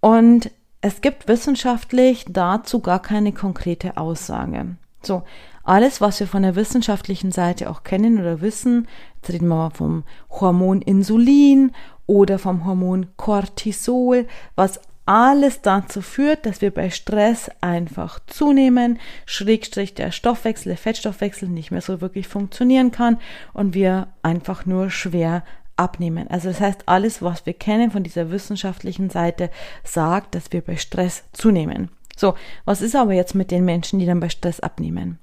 Und 0.00 0.50
es 0.82 1.00
gibt 1.00 1.26
wissenschaftlich 1.26 2.26
dazu 2.28 2.80
gar 2.80 3.00
keine 3.00 3.32
konkrete 3.32 3.96
Aussage. 3.96 4.76
So, 5.00 5.22
alles, 5.62 6.02
was 6.02 6.20
wir 6.20 6.26
von 6.26 6.42
der 6.42 6.54
wissenschaftlichen 6.54 7.32
Seite 7.32 7.70
auch 7.70 7.82
kennen 7.82 8.20
oder 8.20 8.42
wissen, 8.42 8.88
jetzt 9.22 9.32
reden 9.32 9.48
wir 9.48 9.54
mal 9.54 9.70
vom 9.70 10.04
Hormon 10.28 10.82
Insulin 10.82 11.72
oder 12.04 12.38
vom 12.38 12.66
Hormon 12.66 13.06
Cortisol, 13.16 14.26
was 14.54 14.82
alles 15.06 15.62
dazu 15.62 16.02
führt, 16.02 16.44
dass 16.44 16.60
wir 16.60 16.72
bei 16.72 16.90
Stress 16.90 17.50
einfach 17.60 18.20
zunehmen, 18.26 18.98
schrägstrich 19.24 19.94
der 19.94 20.10
Stoffwechsel, 20.10 20.70
der 20.70 20.78
Fettstoffwechsel 20.78 21.48
nicht 21.48 21.70
mehr 21.70 21.80
so 21.80 22.00
wirklich 22.00 22.28
funktionieren 22.28 22.90
kann 22.90 23.18
und 23.52 23.74
wir 23.74 24.08
einfach 24.22 24.66
nur 24.66 24.90
schwer 24.90 25.44
abnehmen. 25.76 26.28
Also 26.28 26.48
das 26.48 26.60
heißt, 26.60 26.82
alles, 26.86 27.22
was 27.22 27.46
wir 27.46 27.54
kennen 27.54 27.90
von 27.90 28.02
dieser 28.02 28.30
wissenschaftlichen 28.30 29.10
Seite, 29.10 29.50
sagt, 29.84 30.34
dass 30.34 30.52
wir 30.52 30.60
bei 30.60 30.76
Stress 30.76 31.24
zunehmen. 31.32 31.90
So, 32.16 32.34
was 32.64 32.82
ist 32.82 32.96
aber 32.96 33.12
jetzt 33.12 33.34
mit 33.34 33.50
den 33.50 33.64
Menschen, 33.64 33.98
die 33.98 34.06
dann 34.06 34.20
bei 34.20 34.30
Stress 34.30 34.60
abnehmen? 34.60 35.18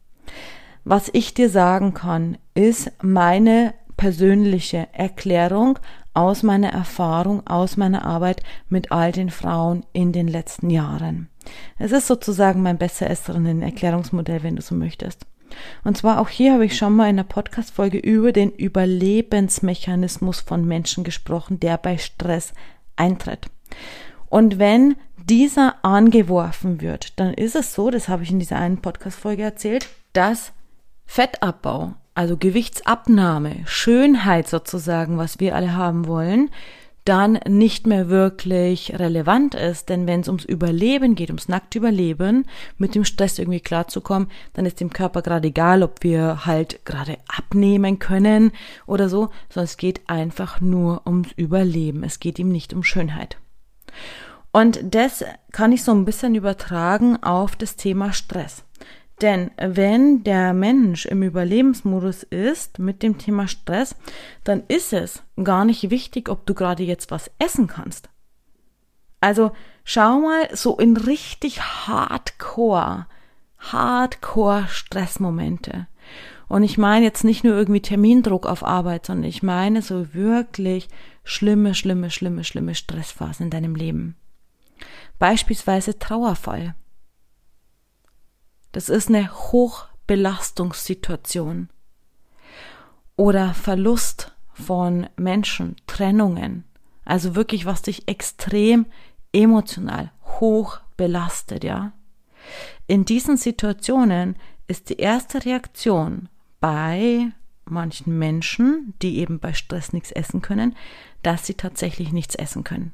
Was 0.85 1.09
ich 1.13 1.33
dir 1.33 1.49
sagen 1.49 1.93
kann, 1.93 2.37
ist 2.53 2.91
meine 3.01 3.73
persönliche 3.97 4.87
Erklärung 4.91 5.79
aus 6.13 6.43
meiner 6.43 6.69
Erfahrung, 6.69 7.45
aus 7.47 7.77
meiner 7.77 8.05
Arbeit 8.05 8.43
mit 8.69 8.91
all 8.91 9.11
den 9.11 9.29
Frauen 9.29 9.85
in 9.93 10.11
den 10.11 10.27
letzten 10.27 10.69
Jahren. 10.69 11.29
Es 11.77 11.91
ist 11.91 12.07
sozusagen 12.07 12.61
mein 12.61 12.77
Besseresserinnen-Erklärungsmodell, 12.77 14.43
wenn 14.43 14.55
du 14.55 14.61
so 14.61 14.75
möchtest. 14.75 15.25
Und 15.83 15.97
zwar 15.97 16.19
auch 16.19 16.29
hier 16.29 16.53
habe 16.53 16.65
ich 16.65 16.77
schon 16.77 16.95
mal 16.95 17.09
in 17.09 17.17
der 17.17 17.23
Podcast-Folge 17.23 17.97
über 17.97 18.31
den 18.31 18.51
Überlebensmechanismus 18.51 20.39
von 20.41 20.65
Menschen 20.65 21.03
gesprochen, 21.03 21.59
der 21.59 21.77
bei 21.77 21.97
Stress 21.97 22.53
eintritt. 22.95 23.47
Und 24.29 24.57
wenn 24.59 24.95
dieser 25.17 25.83
angeworfen 25.85 26.81
wird, 26.81 27.19
dann 27.19 27.33
ist 27.33 27.55
es 27.55 27.73
so, 27.73 27.91
das 27.91 28.09
habe 28.09 28.23
ich 28.23 28.31
in 28.31 28.39
dieser 28.39 28.57
einen 28.57 28.81
Podcast-Folge 28.81 29.43
erzählt, 29.43 29.87
dass 30.13 30.53
Fettabbau, 31.05 31.93
also 32.15 32.37
Gewichtsabnahme, 32.37 33.57
Schönheit 33.65 34.47
sozusagen, 34.47 35.17
was 35.17 35.39
wir 35.39 35.55
alle 35.55 35.75
haben 35.75 36.07
wollen, 36.07 36.49
dann 37.05 37.39
nicht 37.47 37.85
mehr 37.85 38.07
wirklich 38.07 38.97
relevant 38.97 39.55
ist. 39.55 39.89
Denn 39.89 40.07
wenn 40.07 40.21
es 40.21 40.27
ums 40.27 40.45
Überleben 40.45 41.15
geht, 41.15 41.29
ums 41.29 41.49
nackte 41.49 41.79
Überleben, 41.79 42.45
mit 42.77 42.95
dem 42.95 43.03
Stress 43.03 43.39
irgendwie 43.39 43.59
klarzukommen, 43.59 44.29
dann 44.53 44.65
ist 44.65 44.79
dem 44.79 44.91
Körper 44.91 45.21
gerade 45.21 45.47
egal, 45.47 45.83
ob 45.83 46.03
wir 46.03 46.45
halt 46.45 46.85
gerade 46.85 47.17
abnehmen 47.27 47.99
können 47.99 48.51
oder 48.85 49.09
so, 49.09 49.29
sondern 49.49 49.65
es 49.65 49.77
geht 49.77 50.01
einfach 50.07 50.61
nur 50.61 51.05
ums 51.05 51.31
Überleben. 51.35 52.03
Es 52.03 52.19
geht 52.19 52.39
ihm 52.39 52.49
nicht 52.49 52.73
um 52.73 52.83
Schönheit. 52.83 53.37
Und 54.51 54.79
das 54.83 55.25
kann 55.51 55.71
ich 55.71 55.83
so 55.83 55.91
ein 55.91 56.05
bisschen 56.05 56.35
übertragen 56.35 57.21
auf 57.21 57.55
das 57.55 57.75
Thema 57.75 58.13
Stress. 58.13 58.63
Denn 59.21 59.51
wenn 59.57 60.23
der 60.23 60.53
Mensch 60.53 61.05
im 61.05 61.23
Überlebensmodus 61.23 62.23
ist 62.23 62.79
mit 62.79 63.03
dem 63.03 63.17
Thema 63.17 63.47
Stress, 63.47 63.95
dann 64.43 64.63
ist 64.67 64.91
es 64.91 65.23
gar 65.41 65.65
nicht 65.65 65.89
wichtig, 65.89 66.29
ob 66.29 66.45
du 66.45 66.53
gerade 66.53 66.83
jetzt 66.83 67.11
was 67.11 67.31
essen 67.39 67.67
kannst. 67.67 68.09
Also 69.21 69.51
schau 69.85 70.19
mal 70.19 70.49
so 70.53 70.77
in 70.77 70.97
richtig 70.97 71.61
Hardcore, 71.61 73.05
Hardcore 73.59 74.65
Stressmomente. 74.67 75.87
Und 76.49 76.63
ich 76.63 76.77
meine 76.77 77.05
jetzt 77.05 77.23
nicht 77.23 77.43
nur 77.43 77.55
irgendwie 77.55 77.81
Termindruck 77.81 78.45
auf 78.45 78.63
Arbeit, 78.63 79.05
sondern 79.05 79.29
ich 79.29 79.41
meine 79.41 79.81
so 79.81 80.13
wirklich 80.13 80.89
schlimme, 81.23 81.73
schlimme, 81.73 82.09
schlimme, 82.09 82.43
schlimme 82.43 82.75
Stressphasen 82.75 83.45
in 83.45 83.49
deinem 83.49 83.75
Leben. 83.75 84.15
Beispielsweise 85.19 85.97
Trauerfall. 85.97 86.75
Das 88.73 88.89
ist 88.89 89.07
eine 89.07 89.31
Hochbelastungssituation. 89.31 91.69
Oder 93.15 93.53
Verlust 93.53 94.35
von 94.51 95.07
Menschen, 95.15 95.77
Trennungen. 95.87 96.65
Also 97.05 97.35
wirklich, 97.35 97.65
was 97.65 97.83
dich 97.83 98.09
extrem 98.09 98.87
emotional 99.31 100.11
hoch 100.39 100.81
belastet, 100.97 101.63
ja. 101.63 101.93
In 102.87 103.05
diesen 103.05 103.37
Situationen 103.37 104.35
ist 104.67 104.89
die 104.89 104.97
erste 104.97 105.45
Reaktion 105.45 106.27
bei 106.59 107.31
manchen 107.65 108.17
Menschen, 108.17 108.93
die 109.01 109.19
eben 109.19 109.39
bei 109.39 109.53
Stress 109.53 109.93
nichts 109.93 110.11
essen 110.11 110.41
können, 110.41 110.75
dass 111.21 111.45
sie 111.45 111.53
tatsächlich 111.53 112.11
nichts 112.11 112.35
essen 112.35 112.63
können. 112.63 112.91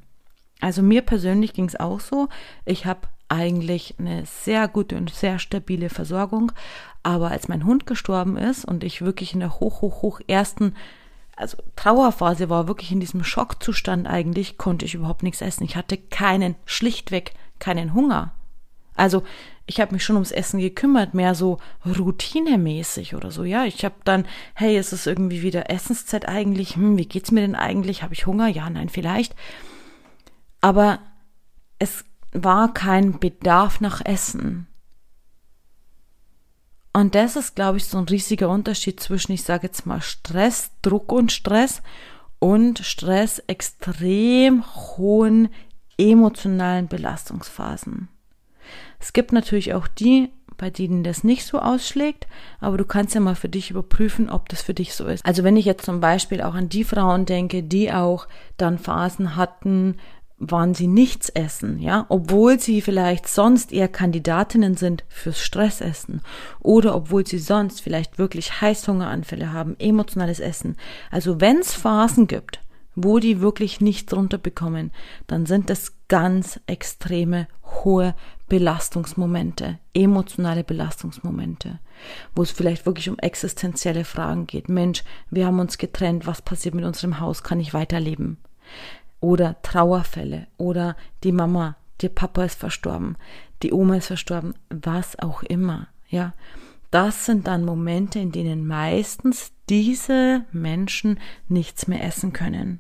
Also 0.59 0.83
mir 0.83 1.01
persönlich 1.01 1.53
ging 1.53 1.65
es 1.65 1.79
auch 1.79 2.00
so. 2.00 2.27
Ich 2.65 2.86
habe 2.86 3.07
eigentlich 3.29 3.95
eine 4.00 4.25
sehr 4.25 4.67
gute 4.67 4.98
und 4.98 5.13
sehr 5.13 5.39
stabile 5.39 5.89
Versorgung. 5.89 6.51
Aber 7.03 7.31
als 7.31 7.48
mein 7.48 7.65
Hund 7.65 7.86
gestorben 7.86 8.38
ist 8.38 8.65
und 8.65 8.83
ich 8.83 9.01
wirklich 9.01 9.33
in 9.33 9.39
der 9.39 9.59
hoch, 9.59 9.81
hoch, 9.81 10.01
hoch 10.01 10.19
ersten, 10.27 10.75
also 11.36 11.57
Trauerphase 11.75 12.50
war, 12.50 12.67
wirklich 12.67 12.91
in 12.91 13.00
diesem 13.00 13.24
Schockzustand 13.24 14.07
eigentlich, 14.07 14.57
konnte 14.57 14.86
ich 14.86 14.95
überhaupt 14.95 15.24
nichts 15.24 15.41
essen. 15.41 15.63
Ich 15.63 15.75
hatte 15.75 15.98
keinen, 15.98 16.55
schlichtweg 16.65 17.33
keinen 17.59 17.93
Hunger. 17.93 18.33
Also 18.95 19.24
ich 19.65 19.79
habe 19.79 19.93
mich 19.93 20.03
schon 20.03 20.15
ums 20.17 20.31
Essen 20.31 20.59
gekümmert, 20.59 21.13
mehr 21.13 21.36
so 21.36 21.59
routinemäßig 21.86 23.15
oder 23.15 23.31
so. 23.31 23.43
Ja, 23.43 23.63
ich 23.63 23.86
habe 23.86 23.95
dann, 24.03 24.25
hey, 24.55 24.77
ist 24.77 24.91
es 24.91 25.05
irgendwie 25.05 25.41
wieder 25.41 25.69
Essenszeit 25.69 26.27
eigentlich? 26.27 26.75
Hm, 26.75 26.98
wie 26.98 27.05
geht's 27.05 27.31
mir 27.31 27.41
denn 27.41 27.55
eigentlich? 27.55 28.03
Habe 28.03 28.13
ich 28.13 28.25
Hunger? 28.25 28.48
Ja, 28.48 28.69
nein, 28.69 28.89
vielleicht. 28.89 29.36
Aber 30.59 31.00
es 31.77 32.03
war 32.31 32.74
kein 32.74 33.19
Bedarf 33.19 33.81
nach 33.81 34.01
Essen. 34.03 34.67
Und 36.93 37.15
das 37.15 37.36
ist, 37.36 37.55
glaube 37.55 37.77
ich, 37.77 37.86
so 37.86 37.98
ein 37.98 38.05
riesiger 38.05 38.50
Unterschied 38.50 39.00
zwischen, 39.00 39.31
ich 39.31 39.43
sage 39.43 39.67
jetzt 39.67 39.86
mal, 39.86 40.01
Stress, 40.01 40.71
Druck 40.81 41.12
und 41.12 41.31
Stress 41.31 41.81
und 42.39 42.79
Stress 42.79 43.39
extrem 43.48 44.63
hohen 44.75 45.49
emotionalen 45.97 46.88
Belastungsphasen. 46.88 48.08
Es 48.99 49.13
gibt 49.13 49.34
natürlich 49.34 49.73
auch 49.73 49.88
die, 49.88 50.30
bei 50.58 50.69
denen 50.69 51.03
das 51.03 51.23
nicht 51.23 51.45
so 51.45 51.60
ausschlägt, 51.60 52.27
aber 52.60 52.77
du 52.77 52.86
kannst 52.86 53.15
ja 53.15 53.21
mal 53.21 53.36
für 53.36 53.49
dich 53.49 53.71
überprüfen, 53.71 54.30
ob 54.30 54.49
das 54.49 54.62
für 54.62 54.73
dich 54.73 54.93
so 54.93 55.06
ist. 55.06 55.25
Also 55.25 55.43
wenn 55.43 55.58
ich 55.58 55.65
jetzt 55.65 55.86
zum 55.86 56.01
Beispiel 56.01 56.41
auch 56.41 56.53
an 56.53 56.69
die 56.69 56.84
Frauen 56.84 57.25
denke, 57.25 57.63
die 57.63 57.91
auch 57.91 58.27
dann 58.58 58.77
Phasen 58.77 59.36
hatten, 59.36 59.97
wann 60.39 60.73
sie 60.73 60.88
nichts 60.88 61.30
essen, 61.30 61.80
ja, 61.80 62.06
obwohl 62.10 62.60
sie 62.60 62.82
vielleicht 62.82 63.28
sonst 63.28 63.73
eher 63.73 63.89
Kandidatinnen 63.89 64.75
sind 64.75 65.04
fürs 65.10 65.39
Stressessen 65.39 66.21
oder 66.60 66.95
obwohl 66.95 67.28
sie 67.28 67.39
sonst 67.39 67.82
vielleicht 67.82 68.17
wirklich 68.17 68.62
Heißhungeranfälle 68.62 69.52
haben, 69.52 69.75
emotionales 69.80 70.39
Essen. 70.39 70.78
Also 71.12 71.41
wenn 71.41 71.60
es 71.60 71.73
Phasen 71.73 72.28
gibt, 72.28 72.62
wo 72.95 73.19
die 73.19 73.41
wirklich 73.41 73.82
nichts 73.82 74.13
runterbekommen, 74.13 74.91
dann 75.28 75.45
sind 75.45 75.69
das 75.69 75.93
ganz 76.08 76.60
extreme 76.67 77.47
hohe 77.84 78.15
Belastungsmomente, 78.47 79.78
emotionale 79.93 80.63
Belastungsmomente, 80.63 81.80
wo 82.34 82.41
es 82.41 82.52
vielleicht 82.52 82.86
wirklich 82.86 83.10
um 83.10 83.19
existenzielle 83.19 84.06
Fragen 84.06 84.47
geht. 84.47 84.69
Mensch, 84.69 85.04
wir 85.30 85.45
haben 85.45 85.60
uns 85.60 85.78
getrennt, 85.78 86.25
was 86.25 86.41
passiert 86.41 86.73
mit 86.73 86.86
unserem 86.86 87.19
Haus, 87.19 87.43
kann 87.43 87.60
ich 87.60 87.73
weiterleben? 87.73 88.38
Oder 89.19 89.62
Trauerfälle 89.62 90.47
oder 90.58 90.95
die 91.23 91.32
Mama, 91.32 91.75
der 92.01 92.10
Papa 92.10 92.45
ist 92.45 92.60
verstorben, 92.60 93.17
die 93.63 93.73
Oma 93.73 93.97
ist 93.97 94.08
verstorben, 94.08 94.53
was 94.69 95.19
auch 95.19 95.43
immer, 95.43 95.88
ja. 96.08 96.34
Das 96.91 97.25
sind 97.25 97.45
dann 97.45 97.65
Momente, 97.65 98.17
in 98.17 98.32
denen 98.32 98.65
meistens 98.65 99.51
diese 99.69 100.45
Menschen 100.51 101.19
nichts 101.47 101.88
mehr 101.88 102.03
essen 102.03 102.34
können. 102.34 102.79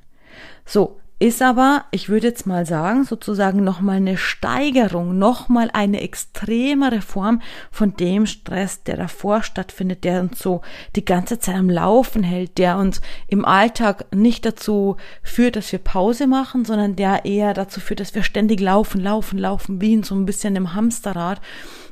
So, 0.65 0.99
ist 1.19 1.41
aber, 1.41 1.83
ich 1.91 2.07
würde 2.07 2.27
jetzt 2.27 2.47
mal 2.47 2.65
sagen, 2.65 3.03
sozusagen 3.03 3.61
nochmal 3.61 3.97
eine 3.97 4.15
Steigerung, 4.15 5.17
nochmal 5.17 5.69
eine 5.73 5.99
extremere 5.99 7.01
Form 7.01 7.41
von 7.71 7.93
dem 7.97 8.25
Stress, 8.25 8.83
der 8.83 8.95
davor 8.95 9.43
stattfindet, 9.43 10.05
der 10.05 10.21
uns 10.21 10.39
so 10.39 10.61
die 10.95 11.03
ganze 11.03 11.37
Zeit 11.37 11.55
am 11.55 11.69
Laufen 11.69 12.23
hält, 12.23 12.57
der 12.57 12.77
uns 12.77 13.01
im 13.27 13.43
Alltag 13.43 14.05
nicht 14.15 14.45
dazu 14.45 14.95
führt, 15.21 15.57
dass 15.57 15.73
wir 15.73 15.79
Pause 15.79 16.25
machen, 16.25 16.63
sondern 16.63 16.95
der 16.95 17.25
eher 17.25 17.53
dazu 17.53 17.81
führt, 17.81 17.99
dass 17.99 18.15
wir 18.15 18.23
ständig 18.23 18.61
laufen, 18.61 19.01
laufen, 19.01 19.37
laufen, 19.37 19.81
wie 19.81 19.93
in 19.93 20.03
so 20.03 20.15
ein 20.15 20.25
bisschen 20.25 20.55
im 20.55 20.73
Hamsterrad 20.73 21.41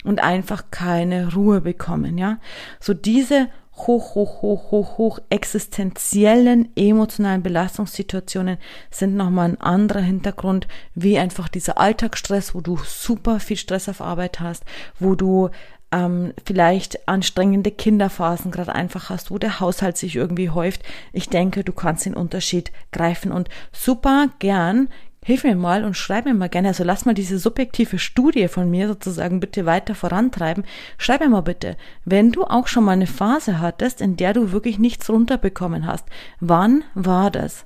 und 0.06 0.24
einfach 0.24 0.66
keine 0.72 1.34
Ruhe 1.34 1.60
bekommen, 1.60 2.18
ja. 2.18 2.40
So 2.80 2.94
diese 2.94 3.50
hoch, 3.78 4.16
hoch, 4.16 4.42
hoch, 4.42 4.72
hoch, 4.72 4.98
hoch 4.98 5.20
existenziellen 5.30 6.70
emotionalen 6.76 7.44
Belastungssituationen 7.44 8.58
sind 8.90 9.16
nochmal 9.16 9.50
ein 9.50 9.62
anderer 9.62 10.02
Hintergrund, 10.02 10.68
wie 10.96 11.20
einfach 11.20 11.48
dieser 11.48 11.78
Alltagsstress, 11.78 12.56
wo 12.56 12.62
du 12.62 12.78
super 12.84 13.40
viel 13.40 13.58
Stress 13.58 13.90
auf 13.90 14.02
Arbeit 14.02 14.40
hast, 14.40 14.64
wo 15.00 15.16
du 15.16 15.50
ähm, 15.92 16.34
vielleicht 16.46 17.08
anstrengende 17.08 17.72
Kinderphasen 17.72 18.52
gerade 18.52 18.76
einfach 18.76 19.10
hast, 19.10 19.32
wo 19.32 19.38
der 19.38 19.60
Haushalt 19.60 19.98
sich 19.98 20.16
irgendwie 20.16 20.50
häuft. 20.50 20.84
Ich 21.14 21.30
denke, 21.30 21.64
du 21.64 21.72
kannst 21.72 22.06
den 22.06 22.14
Unterschied 22.14 22.72
greifen 22.92 23.32
und 23.32 23.50
super 23.72 24.30
gern 24.40 24.90
hilf 25.24 25.44
mir 25.44 25.56
mal 25.56 25.84
und 25.84 25.96
schreib 25.96 26.26
mir 26.26 26.34
mal 26.34 26.50
gerne, 26.50 26.70
also 26.70 26.84
lass 26.84 27.06
mal 27.06 27.14
diese 27.14 27.40
subjektive 27.40 28.00
Studie 28.00 28.48
von 28.48 28.70
mir 28.70 28.88
sozusagen 28.88 29.40
bitte 29.40 29.66
weiter 29.66 29.96
vorantreiben. 29.96 30.64
Schreib 30.98 31.22
mir 31.22 31.30
mal 31.30 31.42
bitte, 31.42 31.78
wenn 32.06 32.32
du 32.32 32.44
auch 32.44 32.68
schon 32.68 32.86
mal 32.86 32.94
eine 32.94 33.08
Phase 33.08 33.60
hattest, 33.60 34.02
in 34.02 34.16
der 34.18 34.34
du 34.34 34.52
wirklich 34.52 34.80
nichts 34.80 35.10
runterbekommen 35.10 35.86
hast, 35.86 36.06
wann 36.40 36.84
war 36.94 37.32
das? 37.32 37.66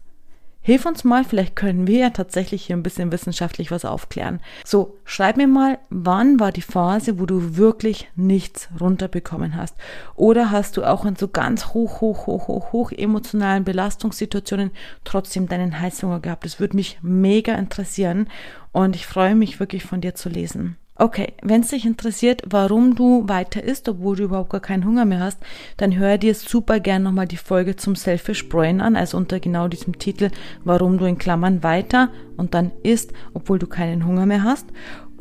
Hilf 0.63 0.85
uns 0.85 1.03
mal, 1.03 1.23
vielleicht 1.23 1.55
können 1.55 1.87
wir 1.87 1.97
ja 1.97 2.09
tatsächlich 2.11 2.65
hier 2.65 2.75
ein 2.75 2.83
bisschen 2.83 3.11
wissenschaftlich 3.11 3.71
was 3.71 3.83
aufklären. 3.83 4.39
So, 4.63 4.99
schreib 5.05 5.37
mir 5.37 5.47
mal, 5.47 5.79
wann 5.89 6.39
war 6.39 6.51
die 6.51 6.61
Phase, 6.61 7.19
wo 7.19 7.25
du 7.25 7.57
wirklich 7.57 8.11
nichts 8.15 8.69
runterbekommen 8.79 9.55
hast? 9.55 9.75
Oder 10.15 10.51
hast 10.51 10.77
du 10.77 10.83
auch 10.83 11.03
in 11.03 11.15
so 11.15 11.29
ganz 11.29 11.73
hoch, 11.73 12.01
hoch, 12.01 12.27
hoch, 12.27 12.47
hoch, 12.47 12.71
hoch 12.73 12.91
emotionalen 12.91 13.63
Belastungssituationen 13.63 14.69
trotzdem 15.03 15.47
deinen 15.47 15.79
Heißhunger 15.79 16.19
gehabt? 16.19 16.45
Das 16.45 16.59
würde 16.59 16.75
mich 16.75 16.99
mega 17.01 17.55
interessieren 17.55 18.29
und 18.71 18.95
ich 18.95 19.07
freue 19.07 19.33
mich 19.33 19.59
wirklich 19.59 19.83
von 19.83 19.99
dir 19.99 20.13
zu 20.13 20.29
lesen. 20.29 20.77
Okay, 21.01 21.33
wenn 21.41 21.61
es 21.61 21.69
dich 21.69 21.87
interessiert, 21.87 22.43
warum 22.47 22.93
du 22.93 23.27
weiter 23.27 23.63
isst, 23.63 23.89
obwohl 23.89 24.17
du 24.17 24.25
überhaupt 24.25 24.51
gar 24.51 24.59
keinen 24.59 24.85
Hunger 24.85 25.03
mehr 25.05 25.19
hast, 25.19 25.39
dann 25.77 25.97
hör 25.97 26.19
dir 26.19 26.35
super 26.35 26.79
gern 26.79 27.01
nochmal 27.01 27.25
die 27.25 27.37
Folge 27.37 27.75
zum 27.75 27.95
Selfish 27.95 28.47
Brain 28.49 28.81
an, 28.81 28.95
also 28.95 29.17
unter 29.17 29.39
genau 29.39 29.67
diesem 29.67 29.97
Titel, 29.97 30.29
warum 30.63 30.99
du 30.99 31.05
in 31.05 31.17
Klammern 31.17 31.63
weiter 31.63 32.09
und 32.37 32.53
dann 32.53 32.71
isst, 32.83 33.13
obwohl 33.33 33.57
du 33.57 33.65
keinen 33.65 34.05
Hunger 34.05 34.27
mehr 34.27 34.43
hast. 34.43 34.67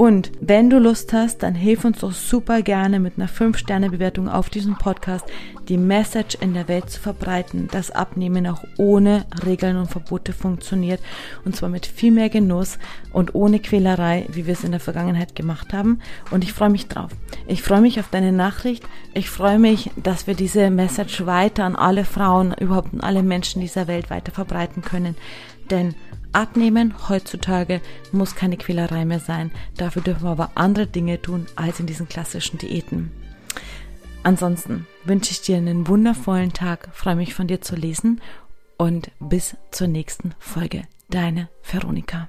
Und 0.00 0.32
wenn 0.40 0.70
du 0.70 0.78
Lust 0.78 1.12
hast, 1.12 1.42
dann 1.42 1.54
hilf 1.54 1.84
uns 1.84 1.98
doch 1.98 2.12
super 2.12 2.62
gerne 2.62 2.98
mit 3.00 3.18
einer 3.18 3.28
5-Sterne-Bewertung 3.28 4.30
auf 4.30 4.48
diesem 4.48 4.78
Podcast, 4.78 5.26
die 5.68 5.76
Message 5.76 6.38
in 6.40 6.54
der 6.54 6.68
Welt 6.68 6.88
zu 6.88 6.98
verbreiten, 6.98 7.68
dass 7.68 7.90
Abnehmen 7.90 8.46
auch 8.46 8.64
ohne 8.78 9.26
Regeln 9.44 9.76
und 9.76 9.90
Verbote 9.90 10.32
funktioniert. 10.32 11.02
Und 11.44 11.54
zwar 11.54 11.68
mit 11.68 11.84
viel 11.84 12.12
mehr 12.12 12.30
Genuss 12.30 12.78
und 13.12 13.34
ohne 13.34 13.58
Quälerei, 13.58 14.24
wie 14.32 14.46
wir 14.46 14.54
es 14.54 14.64
in 14.64 14.70
der 14.70 14.80
Vergangenheit 14.80 15.36
gemacht 15.36 15.74
haben. 15.74 16.00
Und 16.30 16.44
ich 16.44 16.54
freue 16.54 16.70
mich 16.70 16.88
drauf. 16.88 17.10
Ich 17.46 17.60
freue 17.60 17.82
mich 17.82 18.00
auf 18.00 18.08
deine 18.08 18.32
Nachricht. 18.32 18.82
Ich 19.12 19.28
freue 19.28 19.58
mich, 19.58 19.90
dass 20.02 20.26
wir 20.26 20.32
diese 20.32 20.70
Message 20.70 21.26
weiter 21.26 21.64
an 21.64 21.76
alle 21.76 22.06
Frauen, 22.06 22.54
überhaupt 22.58 22.94
an 22.94 23.02
alle 23.02 23.22
Menschen 23.22 23.60
dieser 23.60 23.86
Welt 23.86 24.08
weiter 24.08 24.32
verbreiten 24.32 24.80
können. 24.80 25.14
Denn 25.70 25.94
Abnehmen 26.32 27.08
heutzutage 27.08 27.80
muss 28.12 28.36
keine 28.36 28.56
Quälerei 28.56 29.04
mehr 29.04 29.20
sein. 29.20 29.50
Dafür 29.76 30.02
dürfen 30.02 30.24
wir 30.24 30.30
aber 30.30 30.52
andere 30.54 30.86
Dinge 30.86 31.20
tun 31.20 31.46
als 31.56 31.80
in 31.80 31.86
diesen 31.86 32.08
klassischen 32.08 32.58
Diäten. 32.58 33.10
Ansonsten 34.22 34.86
wünsche 35.04 35.32
ich 35.32 35.40
dir 35.40 35.56
einen 35.56 35.88
wundervollen 35.88 36.52
Tag, 36.52 36.88
freue 36.92 37.16
mich 37.16 37.34
von 37.34 37.46
dir 37.46 37.60
zu 37.60 37.74
lesen 37.74 38.20
und 38.76 39.10
bis 39.18 39.56
zur 39.70 39.88
nächsten 39.88 40.34
Folge. 40.38 40.82
Deine 41.08 41.48
Veronika. 41.62 42.28